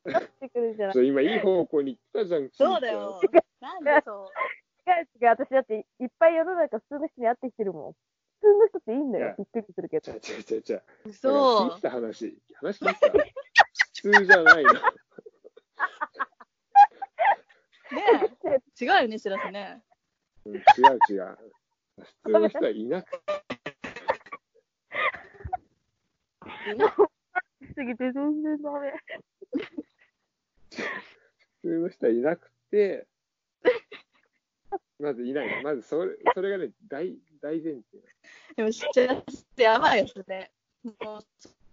[0.05, 3.19] なってくるんじゃない今いい方向に行ったじゃん、そうだよ。
[3.59, 4.27] なんでそう。
[4.89, 7.93] 違う違う、私だっていっぱい世の中普通の人に会ってきてるもん。
[7.93, 7.97] 普
[8.41, 9.19] 通の人っていいんだ。
[9.19, 10.01] よびっくりするけど。
[10.01, 10.81] ちゃちゃちゃちゃ。
[11.11, 12.41] そ聞いてた話。
[12.55, 13.17] 話聞いてた。
[13.19, 14.71] 普通じゃないの。
[17.91, 17.95] う。
[17.95, 19.83] ね違うよね、しらすね。
[20.45, 20.63] うん違う
[21.09, 21.37] 違う。
[21.99, 23.07] 普通の人はいなく
[26.41, 28.93] て、すぎて全然ダメ。
[30.69, 33.07] 普通の人はいなくて、
[34.99, 35.63] まずいないの。
[35.63, 37.83] まずそれ、それがね、大、大前提。
[38.55, 40.51] でも、しらすってやばいですね。
[40.83, 41.21] もう、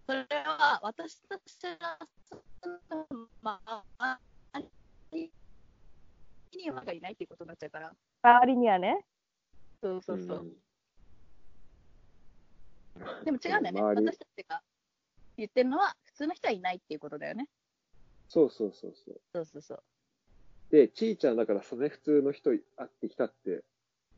[0.06, 2.34] それは私としらす
[2.90, 4.20] の、まあ、
[6.56, 7.94] にはいないっていうことになっちゃうから。
[8.22, 9.04] 周りにはね。
[9.82, 10.38] そうそうそう。
[10.44, 10.52] ん
[13.24, 13.82] でも違うんだよね。
[13.82, 14.62] 私たちが
[15.36, 17.48] 言ってるのは、普通の人はいないっていうことだよね。
[18.28, 19.20] そうそうそうそう。
[19.32, 19.82] そうそうそう。
[20.70, 23.64] で、ちーちゃんだからそれ普通の人会ってきたって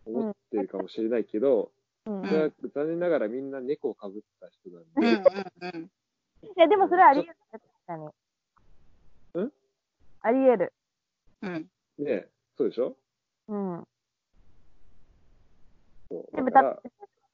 [0.05, 1.73] 思ってるかもしれないけど、
[2.07, 2.25] うん。
[2.25, 5.31] いそれは残念ながらみんな猫をかぶった人なんうんで、
[5.63, 5.91] うんうん。
[6.57, 7.37] や、でもそれはあり得る。
[7.53, 8.07] 確かに。
[9.45, 9.53] ん？
[10.23, 10.73] あり得る。
[11.43, 11.71] うん。
[11.99, 12.97] ねそうでしょ？
[13.49, 13.89] うん。
[16.09, 16.91] そうでもだって、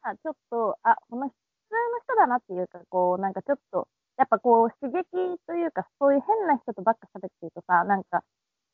[0.07, 5.05] さちょっと、あ、この普通の人だなっていうか、こう、なんかちょっと、やっぱこう、刺激
[5.47, 8.23] というか、そういう変な人とばっか喋ってるとさ、なんか、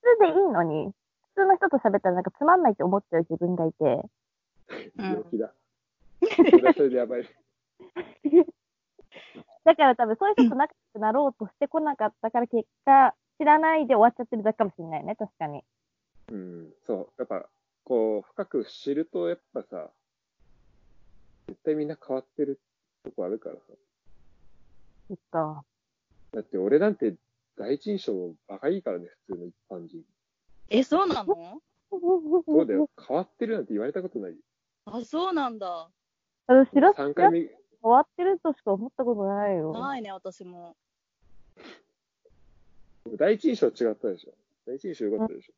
[0.02, 0.92] 普通でいいのに、
[1.34, 4.02] 普通の人と喋ったらなんかつまんないって思っちゃう自分がいて、
[4.98, 5.04] うん。
[5.04, 5.54] 病気だ。
[6.20, 7.24] それはそれでやばい。
[9.64, 15.64] だから多分そういう人と仲良くなろうとしてこなかったから、結果、知らないで終わっちゃってるだけかもしれないね、確かに。
[16.30, 17.08] うん、そう。
[17.18, 17.48] やっぱ、
[17.84, 19.90] こう、深く知ると、やっぱさ、
[21.48, 22.60] 絶対みんな変わってる
[23.04, 23.60] とこあるからさ。
[25.08, 25.64] きっと。
[26.32, 27.14] だって俺なんて
[27.58, 28.12] 第一印象
[28.48, 30.02] バカいいからね、普通の一般人。
[30.70, 31.60] え、そうなの？
[31.90, 32.88] そうだよ。
[33.06, 34.38] 変わってるなんて言われたことないよ。
[34.86, 35.90] あ、そうなんだ。
[36.46, 37.50] あの、白3々回目、終
[37.82, 39.72] わってるとしか思ったことないよ。
[39.72, 40.76] ないね、私も。
[43.18, 44.32] 第一印象違ったでしょ。
[44.66, 45.52] 第一印象良かったでしょ。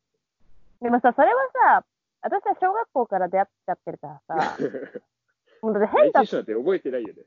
[0.83, 1.85] でもさ、それはさ、
[2.21, 4.57] 私は小学校から出会っちゃってるからさ、
[5.61, 7.23] もうだって第変だ一印象なんて覚えてないよね。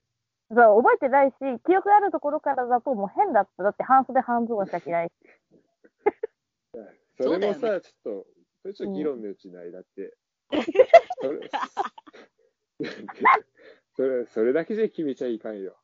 [0.50, 1.34] そう、覚えてないし、
[1.66, 3.62] 記憶があるところからだともう変だった。
[3.62, 5.12] だって半袖半ズボンしか着ないし。
[7.20, 8.26] それもさ、ちょっと、
[8.62, 9.72] それちょっと議論のうちない。
[9.72, 10.16] だって、
[11.20, 11.50] それ、
[13.96, 15.76] それ、それだけじゃ決めちゃいかんよ。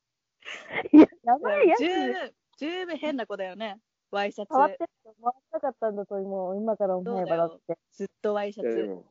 [0.93, 3.81] いや、やばいやつ十分、十分変な子だよね。
[4.11, 4.83] ワイシャ変わってツ。
[4.85, 6.57] ると思わなかったんだと思う。
[6.57, 7.77] 今から思えばだって。
[7.91, 9.05] ずっとワイシャツ。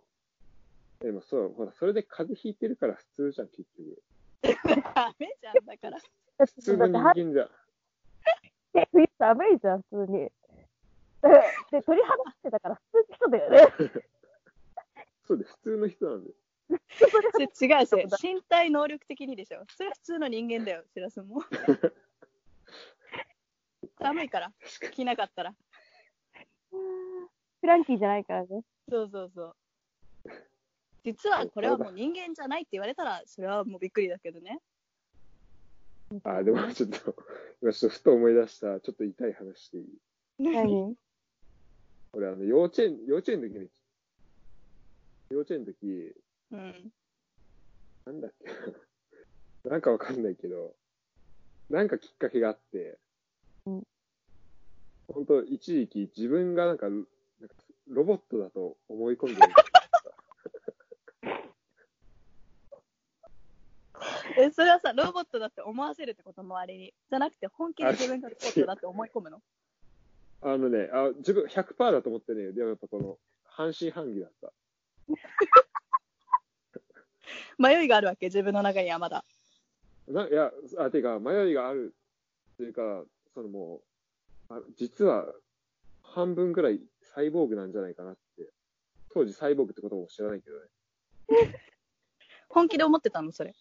[1.07, 4.01] も、でもそう、ほら、それで風邪ひいてるから普通じゃん、結局。
[4.95, 5.99] ダメじゃん、だから。
[6.37, 7.45] 普通の人だって間じゃん。
[7.45, 10.31] は冬寒いじゃん、普通に。
[11.71, 13.57] で、取り払ってたから普通の人だよね。
[15.25, 16.31] そうで、普通の人なんで。
[16.97, 17.05] そ
[17.39, 17.47] れ違
[17.83, 19.63] うし、身体能力的にでしょ。
[19.69, 21.41] それは普通の人間だよ、しらすも。
[23.99, 24.51] 寒いから、
[24.91, 25.55] 着なかったら。
[26.71, 28.63] フランキーじゃないからね。
[28.89, 29.55] そうそうそう。
[31.03, 34.59] 実はこれはもう人間じゃないって言われたら、それはもうびっくりだけどね。
[36.23, 37.15] あ、でもちょっと、
[37.61, 39.85] 今ちょっとふと思い出した、ちょっと痛い話していい？
[40.39, 40.95] 何？
[42.13, 43.67] 俺、あの、幼稚園、幼稚園の時に、
[45.31, 46.15] 幼稚園の時、
[46.51, 46.91] うん。
[48.05, 49.69] なんだっけ？
[49.69, 49.71] な。
[49.71, 50.75] なんかわかんないけど、
[51.69, 52.97] なんかきっかけがあって、
[53.65, 53.83] うん
[55.13, 57.07] 本当一時期自分がなんか、なんか
[57.89, 59.53] ロボットだと思い込んでる。
[64.37, 66.93] え、それはさ、ロボットだって思わせるってこと周りに。
[67.09, 69.41] じゃなくて、本気で自分がロボットだって思い込むの？
[70.41, 74.51] あのね、あ自分100%だと思ってね、でもやっぱこの、半信半疑だった。
[77.57, 79.23] 迷いがあるわけ、自分の中にはまだ。
[80.07, 81.95] ないや、あ、ていうか、迷いがある
[82.57, 83.81] というか、そのも
[84.49, 85.33] う、あ実は
[86.01, 88.51] 半分ぐらいサイボーグなんじゃないかなって。
[89.13, 90.67] 当時サイボーグってことも知らないけどね。
[92.49, 93.53] 本気で思ってたの、それ。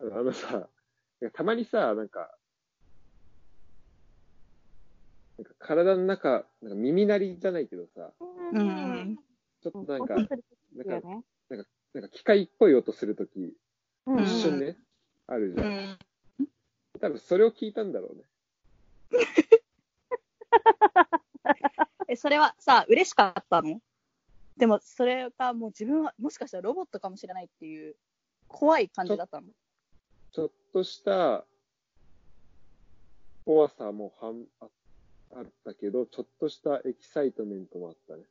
[0.00, 0.68] あのさ、
[1.32, 2.34] たまにさ、なんか、
[5.38, 8.12] なんか体の中、なんか耳鳴りじゃないけどさ、
[8.52, 9.16] うん。
[9.62, 11.24] ちょっとなんか、なんか、時よね。
[11.94, 13.56] なんか機械っぽい音するとき、
[14.06, 14.76] うん一瞬ね、
[15.26, 15.66] あるじゃん。
[15.66, 15.70] う
[16.42, 16.48] ん。
[17.00, 18.22] 多分それを聞いたんだろうね。
[22.08, 23.80] え、それはさ、嬉しかったの？
[24.56, 27.96] でも、それがもう自分は、もしかしたらロボットかもしれないっていう、
[28.48, 29.46] 怖い感じだったの？
[30.32, 31.44] ちょっとした
[33.44, 34.66] 怖さもはんあ
[35.34, 38.22] あったけど、ちょっとしたエキサイトメントもあったね。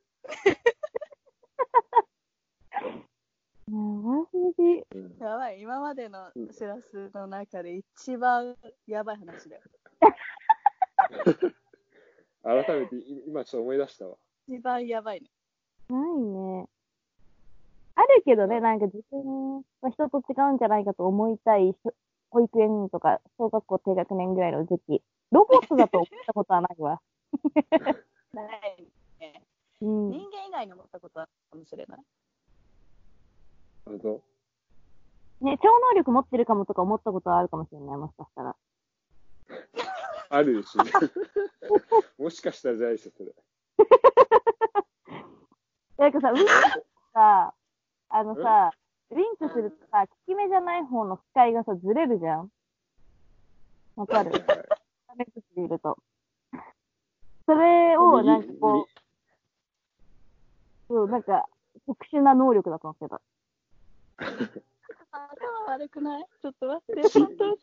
[3.69, 4.83] やばすぎ。
[4.95, 8.55] うん、やばい、今までのしらすの中で一番
[8.87, 9.61] やばい話だよ。
[12.43, 14.17] 改めてい今ちょっと思い出したわ。
[14.47, 15.29] 一番やばいね。
[15.89, 16.69] ないね。
[17.97, 21.75] あるけどね、なんか自分は人と違うんじゃないかと思いたい、し
[22.29, 25.01] 保育園とか小学校低学年ぐらいの時期。
[25.31, 27.01] ロボットだと思ったことはないわ。
[28.33, 28.47] ない
[29.19, 29.43] ね。
[29.81, 30.11] うん。
[30.11, 31.99] 人間以外に思ったことはあるかもしれない。
[33.87, 34.21] あの
[35.41, 38.55] ね、超能力持ってるかもとか思ったことはあるかもしれない、もしかしたら。
[40.29, 40.83] あるでしょ。
[42.21, 43.33] もしかしたらじゃないですよ、それ。
[45.97, 46.51] なんかさ、ウィンク
[47.13, 47.55] さ、
[48.09, 48.71] あのさ、
[49.11, 52.51] ウィンクするとさ、効き目じゃない方の視界がさ、ずれるじゃん
[53.95, 54.31] わかる？
[54.31, 55.97] 画面映っていると。
[57.45, 58.99] それを、なんかこう、
[60.87, 61.45] そう、なんか、
[61.85, 63.21] 特殊な能力だと思ってた。
[65.11, 66.25] 頭悪くない？
[66.41, 67.19] ちょっと待って。
[67.19, 67.57] 本当に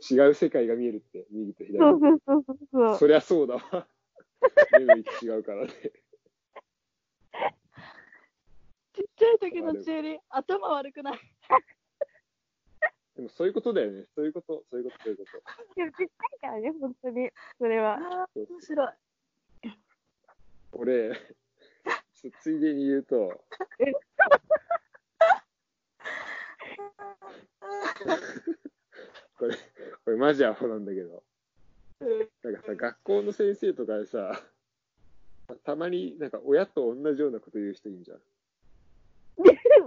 [0.00, 1.78] ち違う世界が見えるって、右と左。
[1.78, 2.98] そうそうそうそうそう。
[2.98, 3.86] そりゃそうだわ。
[4.72, 5.72] 目の位置違うからね。
[8.94, 11.20] ちっちゃい時のチューリー、頭悪くない？
[13.16, 14.04] でもそういうことだよね。
[14.14, 15.30] そういうこと、そういうこと、そういうこと。
[15.76, 16.08] でもちっちゃい
[16.40, 17.30] からね、本当に。
[17.58, 18.28] それは。
[18.34, 18.88] 面白い。
[20.72, 23.40] 俺、ちょっとついでに言うと、
[29.38, 29.56] これ、
[30.04, 31.22] これマジアホなんだけど、
[32.42, 34.42] なんかさ、学校の先生とかでさ、
[35.64, 38.18] たまになんか親と同じようなこと言う人いるじゃん。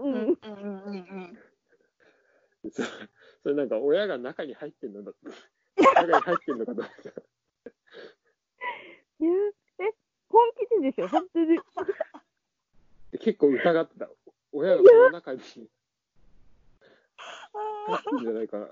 [0.02, 0.14] うん。
[0.14, 1.40] うんうんうんうん
[2.72, 2.84] そ
[3.44, 5.14] それなんか親が中に入ってんのだ
[5.78, 7.10] 中に入ってんのかと思った。
[9.20, 9.32] いや
[9.80, 9.94] え、
[10.28, 11.60] 本気ででしょ本当に。
[13.20, 14.10] 結構疑ってた。
[14.52, 15.62] 親がこの中に入って
[18.16, 18.68] んじゃないかな。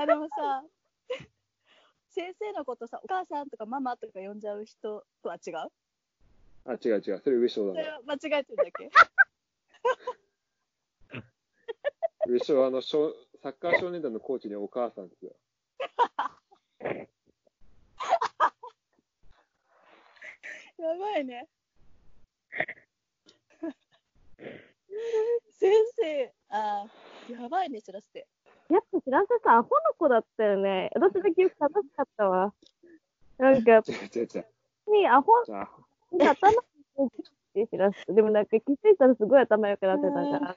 [0.00, 0.64] あでもさ、
[2.10, 5.54] 先生のことさ、お母さんとかママとか呼んじゃう人とは違う？
[6.64, 7.20] あ、違う違う。
[7.22, 7.96] それ上昇それだな。
[7.96, 8.88] は間違えてるだけ
[12.28, 15.34] 上昇はあの、小サッカー少年団のコーチにお母さんですよ。
[20.78, 21.48] やばいね。
[25.58, 28.26] 先生、あーやばいね、しらすて。
[28.68, 30.90] やっぱ知らせさ、アホの子だったよね。
[30.94, 32.54] 私の記憶正しかったわ。
[33.38, 33.82] なんか、違う
[34.14, 34.46] 違う違う。
[34.90, 35.32] にアホ
[36.18, 37.10] 頭にっ
[37.54, 38.12] て知らせて。
[38.12, 40.56] でもなんか気づいたらすごい頭良くなってたから。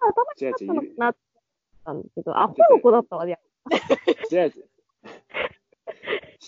[0.00, 1.40] 頭違う違う良くなったのかなって思
[1.72, 3.26] ったんだけど、アホの子だったわ。
[3.26, 3.38] いや、
[4.30, 4.70] 違う違う。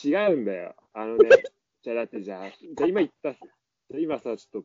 [0.05, 0.75] 違うんだよ。
[0.95, 1.29] あのね、
[1.83, 4.63] じゃあだってじゃあ、じゃあ今言った、じゃあ今さ、ちょっ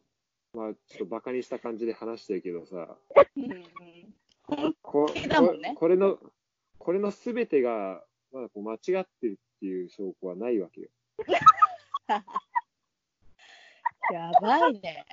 [0.53, 2.97] と、まあ、ちょっとバカにした感じで話してるけどさ、
[4.81, 5.07] こ
[5.75, 6.17] これの、
[6.79, 10.89] これのすべてが、まだこう間違ってるっていう証拠はないわけよ。
[14.11, 15.05] やばいね。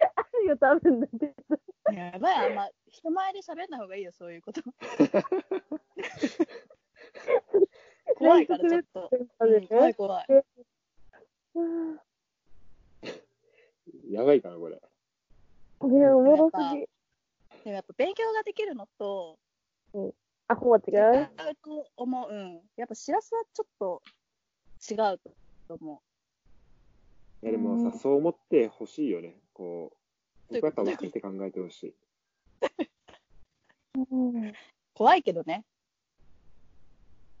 [0.00, 1.92] あるよ、多分だけど。
[1.92, 4.62] やばい、あんま人前で喋んない方がいいよ、そういうこと。
[8.16, 9.10] 怖いから、ちょっと。
[9.12, 9.16] う
[9.46, 10.26] ん怖い怖い。
[11.54, 11.62] う
[11.94, 12.00] ん
[14.08, 14.76] やばいかな、これ。
[14.76, 14.80] ね
[15.80, 16.80] おもろすぎ。
[17.64, 19.38] でもやっぱ勉強ができるのと、
[20.48, 22.30] あ、こうは違違ううと思う。
[22.30, 22.60] うん。
[22.76, 24.02] やっぱしらすはちょっと
[24.90, 26.02] 違うと思
[27.42, 29.36] いや、でもさ、そう思ってほしいよね。
[29.52, 29.92] こ
[30.50, 31.94] う、僕はやっぱ分けて考えてほしい。
[34.94, 35.64] 怖いけどね。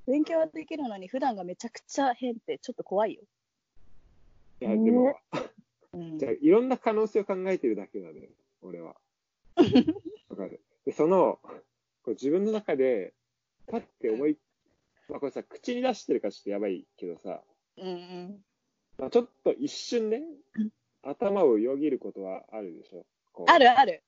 [0.06, 3.22] 勉強はできるのに普段がめちゃくちゃ変ってちょっと怖いよ。
[4.60, 5.22] いや、でもね、
[5.92, 8.28] うん じゃあいろんな可能性を考えてるだけなのよ、
[8.62, 8.96] 俺は。
[10.28, 10.60] わかる。
[10.84, 11.38] で、その、
[12.02, 13.14] こう自分の中で、
[13.66, 14.36] パッて思い、
[15.08, 17.44] まあこれさ、口に出してるからちょっとやばいけどさ、
[17.76, 18.44] うんうん。
[18.98, 20.22] まあ、ちょっと一瞬ね、
[21.02, 23.04] 頭をよぎることはあるでしょ。
[23.46, 24.02] あるある。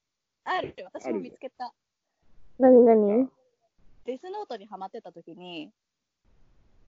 [0.45, 0.75] ある。
[0.93, 1.73] 私も見つけた。
[2.59, 3.29] なになに
[4.05, 5.73] デスノートにハマってた時に、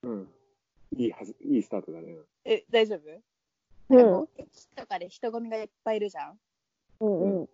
[0.03, 0.29] うん。
[0.95, 2.15] いいはず、いいスタートだね。
[2.45, 2.95] え、大丈
[3.89, 3.95] 夫？
[3.95, 4.27] うん。
[4.37, 6.39] 駅とかで人混みがいっぱいいるじゃん。
[6.99, 7.49] うんうん。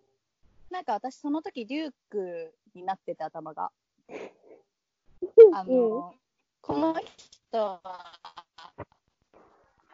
[0.70, 3.72] なんか私その時デュークになってて頭が。
[5.54, 6.14] あうんの、
[6.60, 8.43] この人は、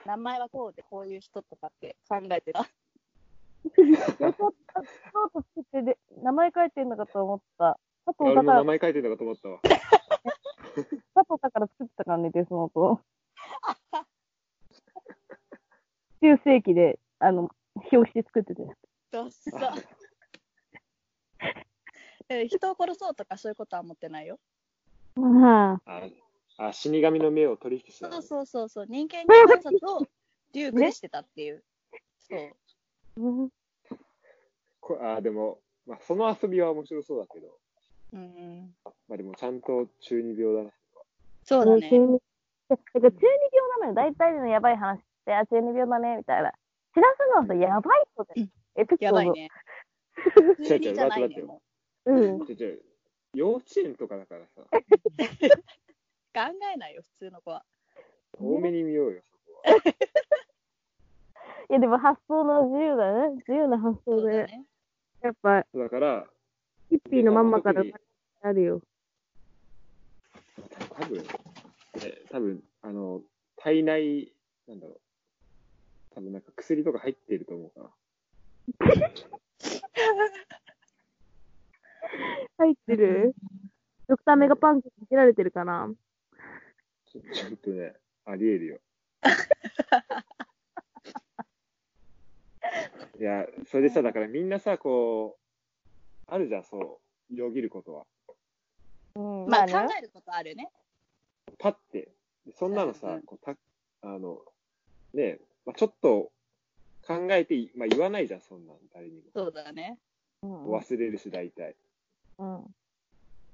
[0.06, 2.60] 名前はこうでこういう人とかって考えてた？
[2.60, 4.32] よかった。
[4.32, 4.54] そう
[5.32, 7.78] と作ってで、名前書いてんのかと思った。
[8.06, 9.60] 佐藤だから、前書いてんのかと思ったわ。
[9.64, 13.00] 佐藤だから作ってたからね、デスノート。
[16.22, 17.50] 中世紀で、あの、
[17.92, 18.66] 表紙作ってて。
[19.10, 19.74] どっさ。
[22.28, 24.38] え人を殺そうとかそういうことは思ってないよ。
[25.16, 26.00] ああ、
[26.62, 28.22] あ死神の目を取引してたそうの。
[28.22, 30.06] そうそうそう、人間観察を
[30.52, 31.64] デュークでしてたっていう。
[32.28, 32.38] そう。
[32.38, 32.52] あ。
[33.16, 33.48] うん
[34.80, 37.48] こあでも、まあ、その遊びは面白そうだけど、
[38.12, 38.74] うんうん、
[39.08, 40.70] まあでもちゃんと中二病だな。
[41.44, 41.88] そうだね。
[41.88, 42.18] 中二中
[42.68, 43.10] 二病
[43.80, 43.94] なのよ。
[43.94, 46.52] 大体のやばい話って、あ、中二病だね、みたいな。
[46.94, 48.48] 知らすのとやばい人で。
[48.76, 49.04] エピソード。
[49.06, 49.30] やばい。
[49.30, 49.48] ね。
[50.36, 51.28] 違う中二じゃないね。
[51.28, 51.62] 待って待っても
[52.06, 52.46] うん。
[52.46, 52.68] ちょちょ
[53.34, 54.66] 幼稚園とかだからさ、う
[56.32, 56.40] 考
[56.72, 57.64] えないよ、普通の子は。
[58.32, 59.76] 多めに見ようよ、そこは。
[61.70, 63.34] いや、でも発想の自由だね。
[63.36, 64.46] 自由な発想で。
[64.46, 64.66] ね。
[65.22, 66.26] やっぱ、だから、
[66.88, 67.82] ヒッピーのまんまから
[68.42, 68.82] あるよ。
[70.90, 71.24] 多分、
[72.04, 73.22] え多分、あの、
[73.56, 74.32] 体内、
[74.66, 75.00] なんだろう。
[76.14, 77.90] 多分なんか薬とか入ってると思うから。
[82.58, 83.34] 入ってる？
[84.08, 85.92] ドクターメガパンクに切られてるかな？
[87.10, 87.94] ちょちょっとね、
[88.24, 88.78] あり得るよ。
[93.18, 95.36] いや、それでさ、だからみんなさ、こ
[96.28, 97.00] う、あるじゃん、そ
[97.32, 98.06] う、よぎることは。
[99.16, 99.50] うん。
[99.50, 100.70] まあ、ね考えることあるね。
[101.58, 102.12] パッて、
[102.54, 103.56] そんなのさうん、こうた
[104.02, 104.40] あの、
[105.12, 106.30] ねまあ、ちょっと
[107.04, 109.22] 考えて、まあ、言わないじゃん、そんなん、誰にも。
[109.34, 109.98] そうだね。
[110.42, 110.70] うん。
[110.70, 111.74] 忘れるし、大体。
[112.38, 112.72] うん。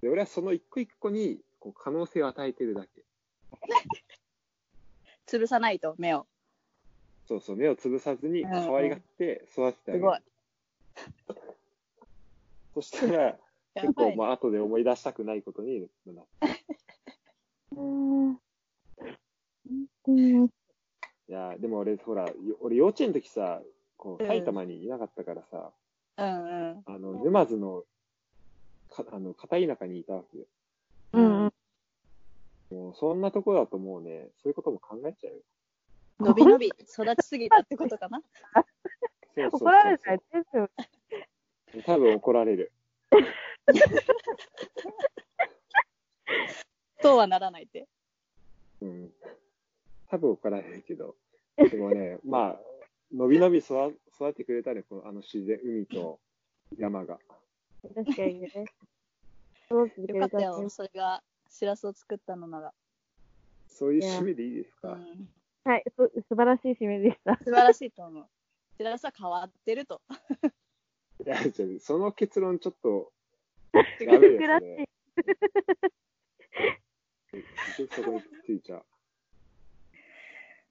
[0.03, 3.06] で、俺はその一個一個に、こう、可能性を与えてるだけ。
[5.27, 6.27] 潰さないと、目を。
[7.27, 9.99] そうそう、目を潰さずに、うん可愛がって育ててあげる。
[9.99, 10.19] すごい。
[12.75, 13.39] そしたら、や
[13.75, 14.15] 結構。
[14.17, 16.29] まあ、後で思い出したくないことになる。
[17.77, 18.41] うん。
[20.07, 20.45] うん。
[20.47, 20.51] い
[21.29, 23.63] や、でも俺、ほら、よ俺幼稚園の時さ、
[23.97, 25.73] こう、うん埼玉にいなかったからさ、
[26.19, 26.83] うんうん。
[26.87, 27.85] あの、沼津の、
[28.91, 30.45] かあの、片田舎にいたわけよ。
[31.13, 31.46] うん。
[32.77, 35.41] もう、そんなとこだともうね、そういうことも考えちゃうよ。
[36.21, 38.21] 伸び伸び育ちすぎたってことかな？
[39.35, 40.71] そうそうそう怒られないですよ。
[41.85, 42.73] 多分怒られる。
[47.03, 47.87] そうはならないって。
[48.81, 49.13] うん。
[50.09, 51.17] 多分怒られるけど。
[51.57, 52.61] でもね、 まあ、
[53.13, 56.21] 伸び伸び育育ってくれたね、このあの自然、海と
[56.77, 57.19] 山が。
[57.95, 58.51] 確かにね。
[59.71, 59.89] よ
[60.21, 62.73] かったよ、それが、しらすを作ったのなら。
[63.69, 65.29] そういう締めでいいですか、うん。
[65.65, 67.37] はい、そ素晴らしい締めでした。
[67.39, 68.27] 素晴らしいと思う。
[68.77, 70.01] しらすは変わってると。
[71.25, 73.13] いや、じゃあその結論ちょっと、
[74.01, 74.89] 違 ダメでしね
[77.35, 77.39] い。
[77.73, 78.85] 一応そこについちゃう。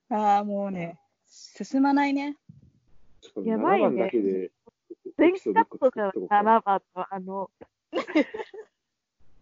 [0.09, 2.37] ああ、もうね、進まないね。
[3.21, 4.09] ちょっと7やばいね
[5.17, 7.49] 全エピソード1個カットから作っとこうか7番の、あの、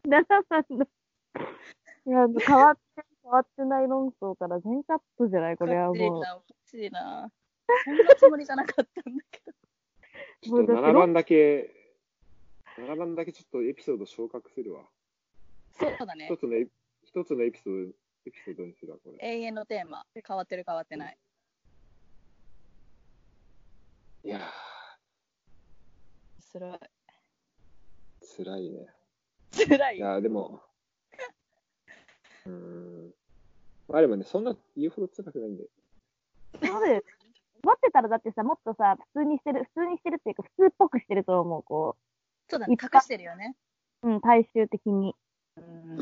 [0.05, 0.87] 7番の、
[2.05, 5.57] いや変わってる変わってない論争から全カットじゃない？
[5.57, 6.21] これはおかしいもう。
[6.21, 7.31] な、おかしいな。
[7.85, 9.53] そんなつもりじゃなかったんだけど。
[10.41, 11.73] ちょっと7番だけ、
[12.77, 14.83] 7番だけちょっとエピソード昇格するわ。
[15.79, 16.37] そうだね一。
[16.37, 16.71] つのエピ、
[17.05, 17.89] 一つのエピソード、
[18.25, 19.17] エピソードにするわ、これ。
[19.21, 20.05] 永遠のテーマ。
[20.13, 21.17] 変わってる変わってない。
[24.25, 24.39] いや
[26.51, 26.79] 辛い。
[28.21, 28.87] ー、辛いね。
[29.51, 29.97] 辛い。
[29.97, 30.61] いやー、でも、
[32.45, 33.13] うーん。
[33.87, 35.63] まあでもね、そんな言うほど辛くないんで。
[36.63, 37.01] そうだよ。
[37.63, 41.95] 持ってたらだってさ、もっとさ、普通にしてる、普通にしてるっていうか、普通っぽくしてると思う、こ
[42.49, 42.77] そうだね。
[42.81, 43.55] 隠してるよね。
[44.03, 44.09] う。
[44.09, 45.15] うん、大衆的に。
[45.57, 45.97] うん。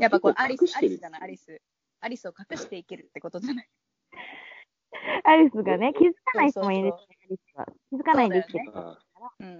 [0.00, 1.60] やっぱこれアリス、アリスじゃない、アリス。
[2.00, 3.68] アリスを隠して生きるってことじゃない。
[5.24, 6.98] アリスがね、気づかない人もいるし、ア
[7.30, 7.66] リスは。
[7.90, 8.70] 気づかないで生きてる。
[8.74, 8.98] あ
[9.40, 9.50] うんう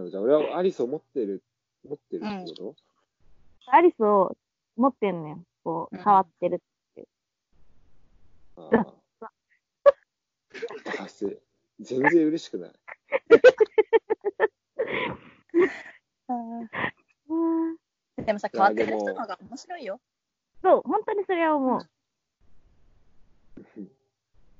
[0.00, 0.06] ん。
[0.06, 1.42] あじゃあ俺はアリスを持ってる、
[1.86, 2.74] 持ってるってこと、
[3.66, 4.36] アリスを
[4.76, 5.38] 持ってんのよ。
[5.62, 6.62] こう、うん変わってる。
[8.56, 8.70] あ
[9.20, 9.30] あ。
[11.00, 11.38] あせ
[11.80, 12.72] 全然嬉しくない。
[16.28, 18.24] うん。
[18.24, 20.00] でもさ、変わってる人の方が面白いよ。
[20.62, 21.88] そう、本当にそれは思う。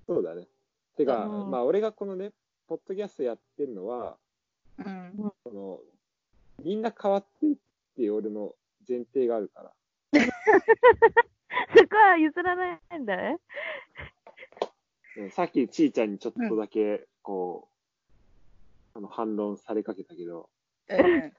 [0.07, 0.49] そうだね。
[0.97, 2.33] てか、うんまあ俺がこのね、
[2.67, 4.17] ポッドキャストやってるのは、
[4.79, 5.33] うん。
[5.45, 5.81] その、
[6.63, 7.57] みんな変わってるっ
[7.97, 8.55] ていう俺の
[8.87, 9.73] 前提があるから。
[11.77, 13.39] そこは譲らないんだね。
[15.17, 17.69] うんさっきちーちゃんにちょっとだけ、こ
[18.95, 20.51] う、あの反論されかけたけど、
[20.89, 21.33] うん。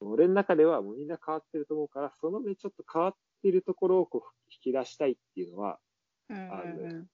[0.00, 5.78] 俺の中ではもうみんな変わってると思うから、そのね、ちょっと変わってるところをこう引き出したいっていうのは、
[6.28, 7.06] うんある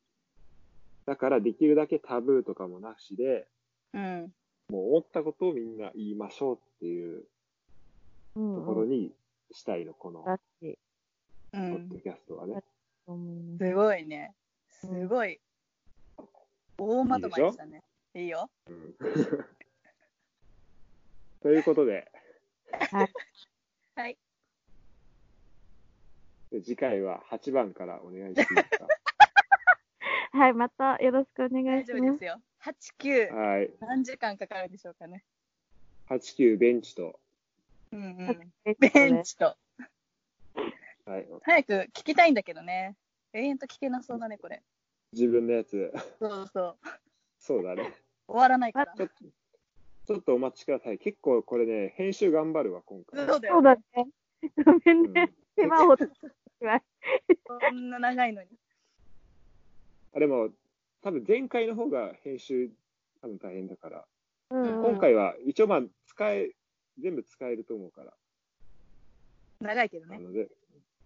[1.06, 3.46] だからできるだけタブーとかもなしで、
[3.92, 4.32] うん。
[4.70, 7.24] もう思ったことをみんな言いましょうっていううん、
[8.34, 9.14] ところに
[9.52, 11.98] したいの、このポッんド。
[12.00, 12.62] キャストはね。
[13.06, 14.34] すすごいね。
[14.68, 15.40] すごい。
[16.78, 17.82] 大まとまりしたね。
[18.14, 18.50] いいよ。
[18.68, 18.94] うん
[21.42, 22.10] ということで、
[23.96, 24.18] はい。
[26.62, 28.86] 次回は8番からお願いしていいですか？
[30.32, 32.00] はい、またよろしくお願い大しま。
[32.00, 32.42] 丈夫ですすよ。
[32.62, 33.34] 8、9。
[33.34, 33.70] はい。
[33.80, 35.22] 何時間かかるんでしょうかね。
[36.08, 37.20] 8、9ベンチと、
[37.94, 38.52] うんうん。
[38.78, 39.56] ベベンチと。
[41.06, 41.28] はい。
[41.42, 42.96] 早く聞きたいんだけどね。
[43.32, 44.62] 永遠と聞けなそうだね、これ。
[45.12, 46.78] 自分のやつ、そうそう。
[47.38, 47.92] そうだね。
[48.26, 48.94] 終わらないから。
[48.94, 49.24] ちょっと、
[50.06, 50.98] ちょっとお待ちください。
[50.98, 53.26] 結構これね、編集頑張るわ、今回。
[53.26, 53.54] そうだよ。
[53.54, 53.82] そうだね。
[54.64, 55.32] ごめんうんね。
[55.56, 56.32] 手間を取ってし
[56.62, 56.82] まい
[57.46, 58.48] そんな長いのに。
[60.14, 60.50] あでも、
[61.02, 62.70] 多分前回の方が編集
[63.24, 64.04] 多分大変だから、
[64.50, 66.50] うんうん今回は一応まあ使え、
[66.98, 68.12] 全部使えると思うから、
[69.60, 70.18] 長いけどね。
[70.18, 70.48] なので、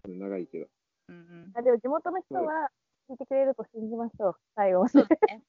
[0.06, 0.66] うん長いけど。
[1.08, 1.52] うんうん。
[1.54, 2.70] あでも地元の人は
[3.08, 4.36] 聞いてくれると信じましょう。
[4.54, 5.06] 最後までそう。
[5.08, 5.42] だね。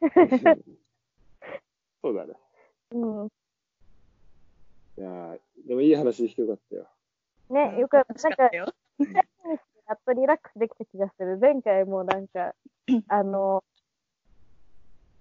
[2.02, 2.34] そうだね。
[2.92, 3.26] うん。
[4.98, 6.88] いやーでもいい話できてよかったよ。
[7.50, 8.28] ね、よかった。
[8.28, 8.50] なんか。
[9.88, 11.38] やっとリラックスできた気がする。
[11.38, 12.54] 前回もなんか、
[13.08, 13.62] あの、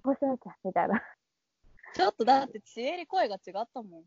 [0.03, 1.01] こうしなきゃ、みたいな。
[1.93, 4.03] ちょっとだって、ちえり声が違ったもん。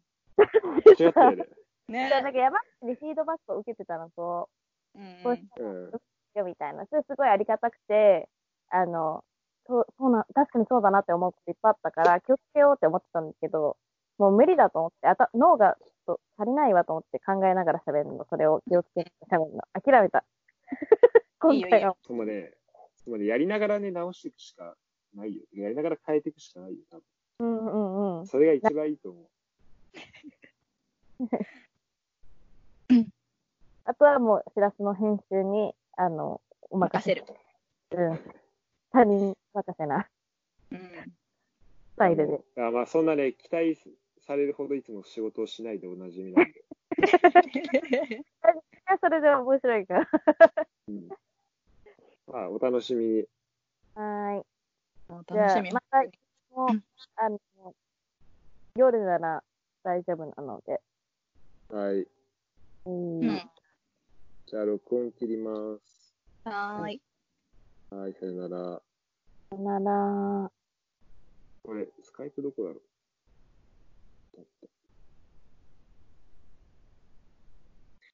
[1.00, 1.44] 違ったよね。
[1.88, 4.48] ねなんか山口にフィードバックを受けてたのと、
[4.94, 5.90] うんこうしうん。
[6.34, 6.86] たよみたいな。
[6.86, 8.28] それすごいありがたくて、
[8.70, 9.24] あの、
[9.66, 13.76] そう、そうな、確かにそうだなって思うこといっぱいあったから、気をつけようって思ってたんだけど、
[14.18, 19.62] もう無理だと思って、あた脳がちょっと足りないわと思って考えながら喋るの、それを気をつけて喋るの。
[19.72, 20.24] 諦めた。
[21.52, 22.54] いいよいいよそのね、
[22.96, 24.76] そのね、やりながらね、直していくしか
[25.14, 25.42] ないよ。
[25.52, 27.04] やりながら変えていくしかないよ、多分。
[27.40, 28.26] うんうんうん。
[28.26, 29.26] それが一番いいと思う。
[33.84, 36.40] あとはもう、しらすの編集に、あの、
[36.70, 37.14] お任せ。
[37.14, 37.26] 任
[37.90, 38.08] せる。
[38.10, 38.18] うん。
[38.90, 40.08] 他人任せな
[40.70, 40.78] うん。
[40.78, 42.40] スタイルで。
[42.62, 43.78] あまあ、そんなね、期待
[44.20, 46.64] されるほどいつも仕事をしないでおなじみなんで。
[47.00, 47.04] い
[48.88, 50.08] や、それで面白いから。
[50.88, 51.08] うん、
[52.26, 53.28] まあ、お楽しみに。
[53.94, 54.44] はーい。
[55.08, 55.72] もうじゃあ楽しみ。
[55.72, 56.02] また、
[56.50, 56.84] もううん
[57.16, 57.38] あの、
[58.76, 59.44] 夜なら
[59.84, 60.80] 大丈夫なので。
[61.68, 62.08] はい。
[62.86, 63.50] うんうん。
[64.46, 66.16] じゃあ、録音切ります。
[66.44, 67.02] はーい。
[67.90, 68.82] はい、さよなら。
[69.50, 70.50] さよなら。
[71.62, 72.82] これ、スカイプどこだろう？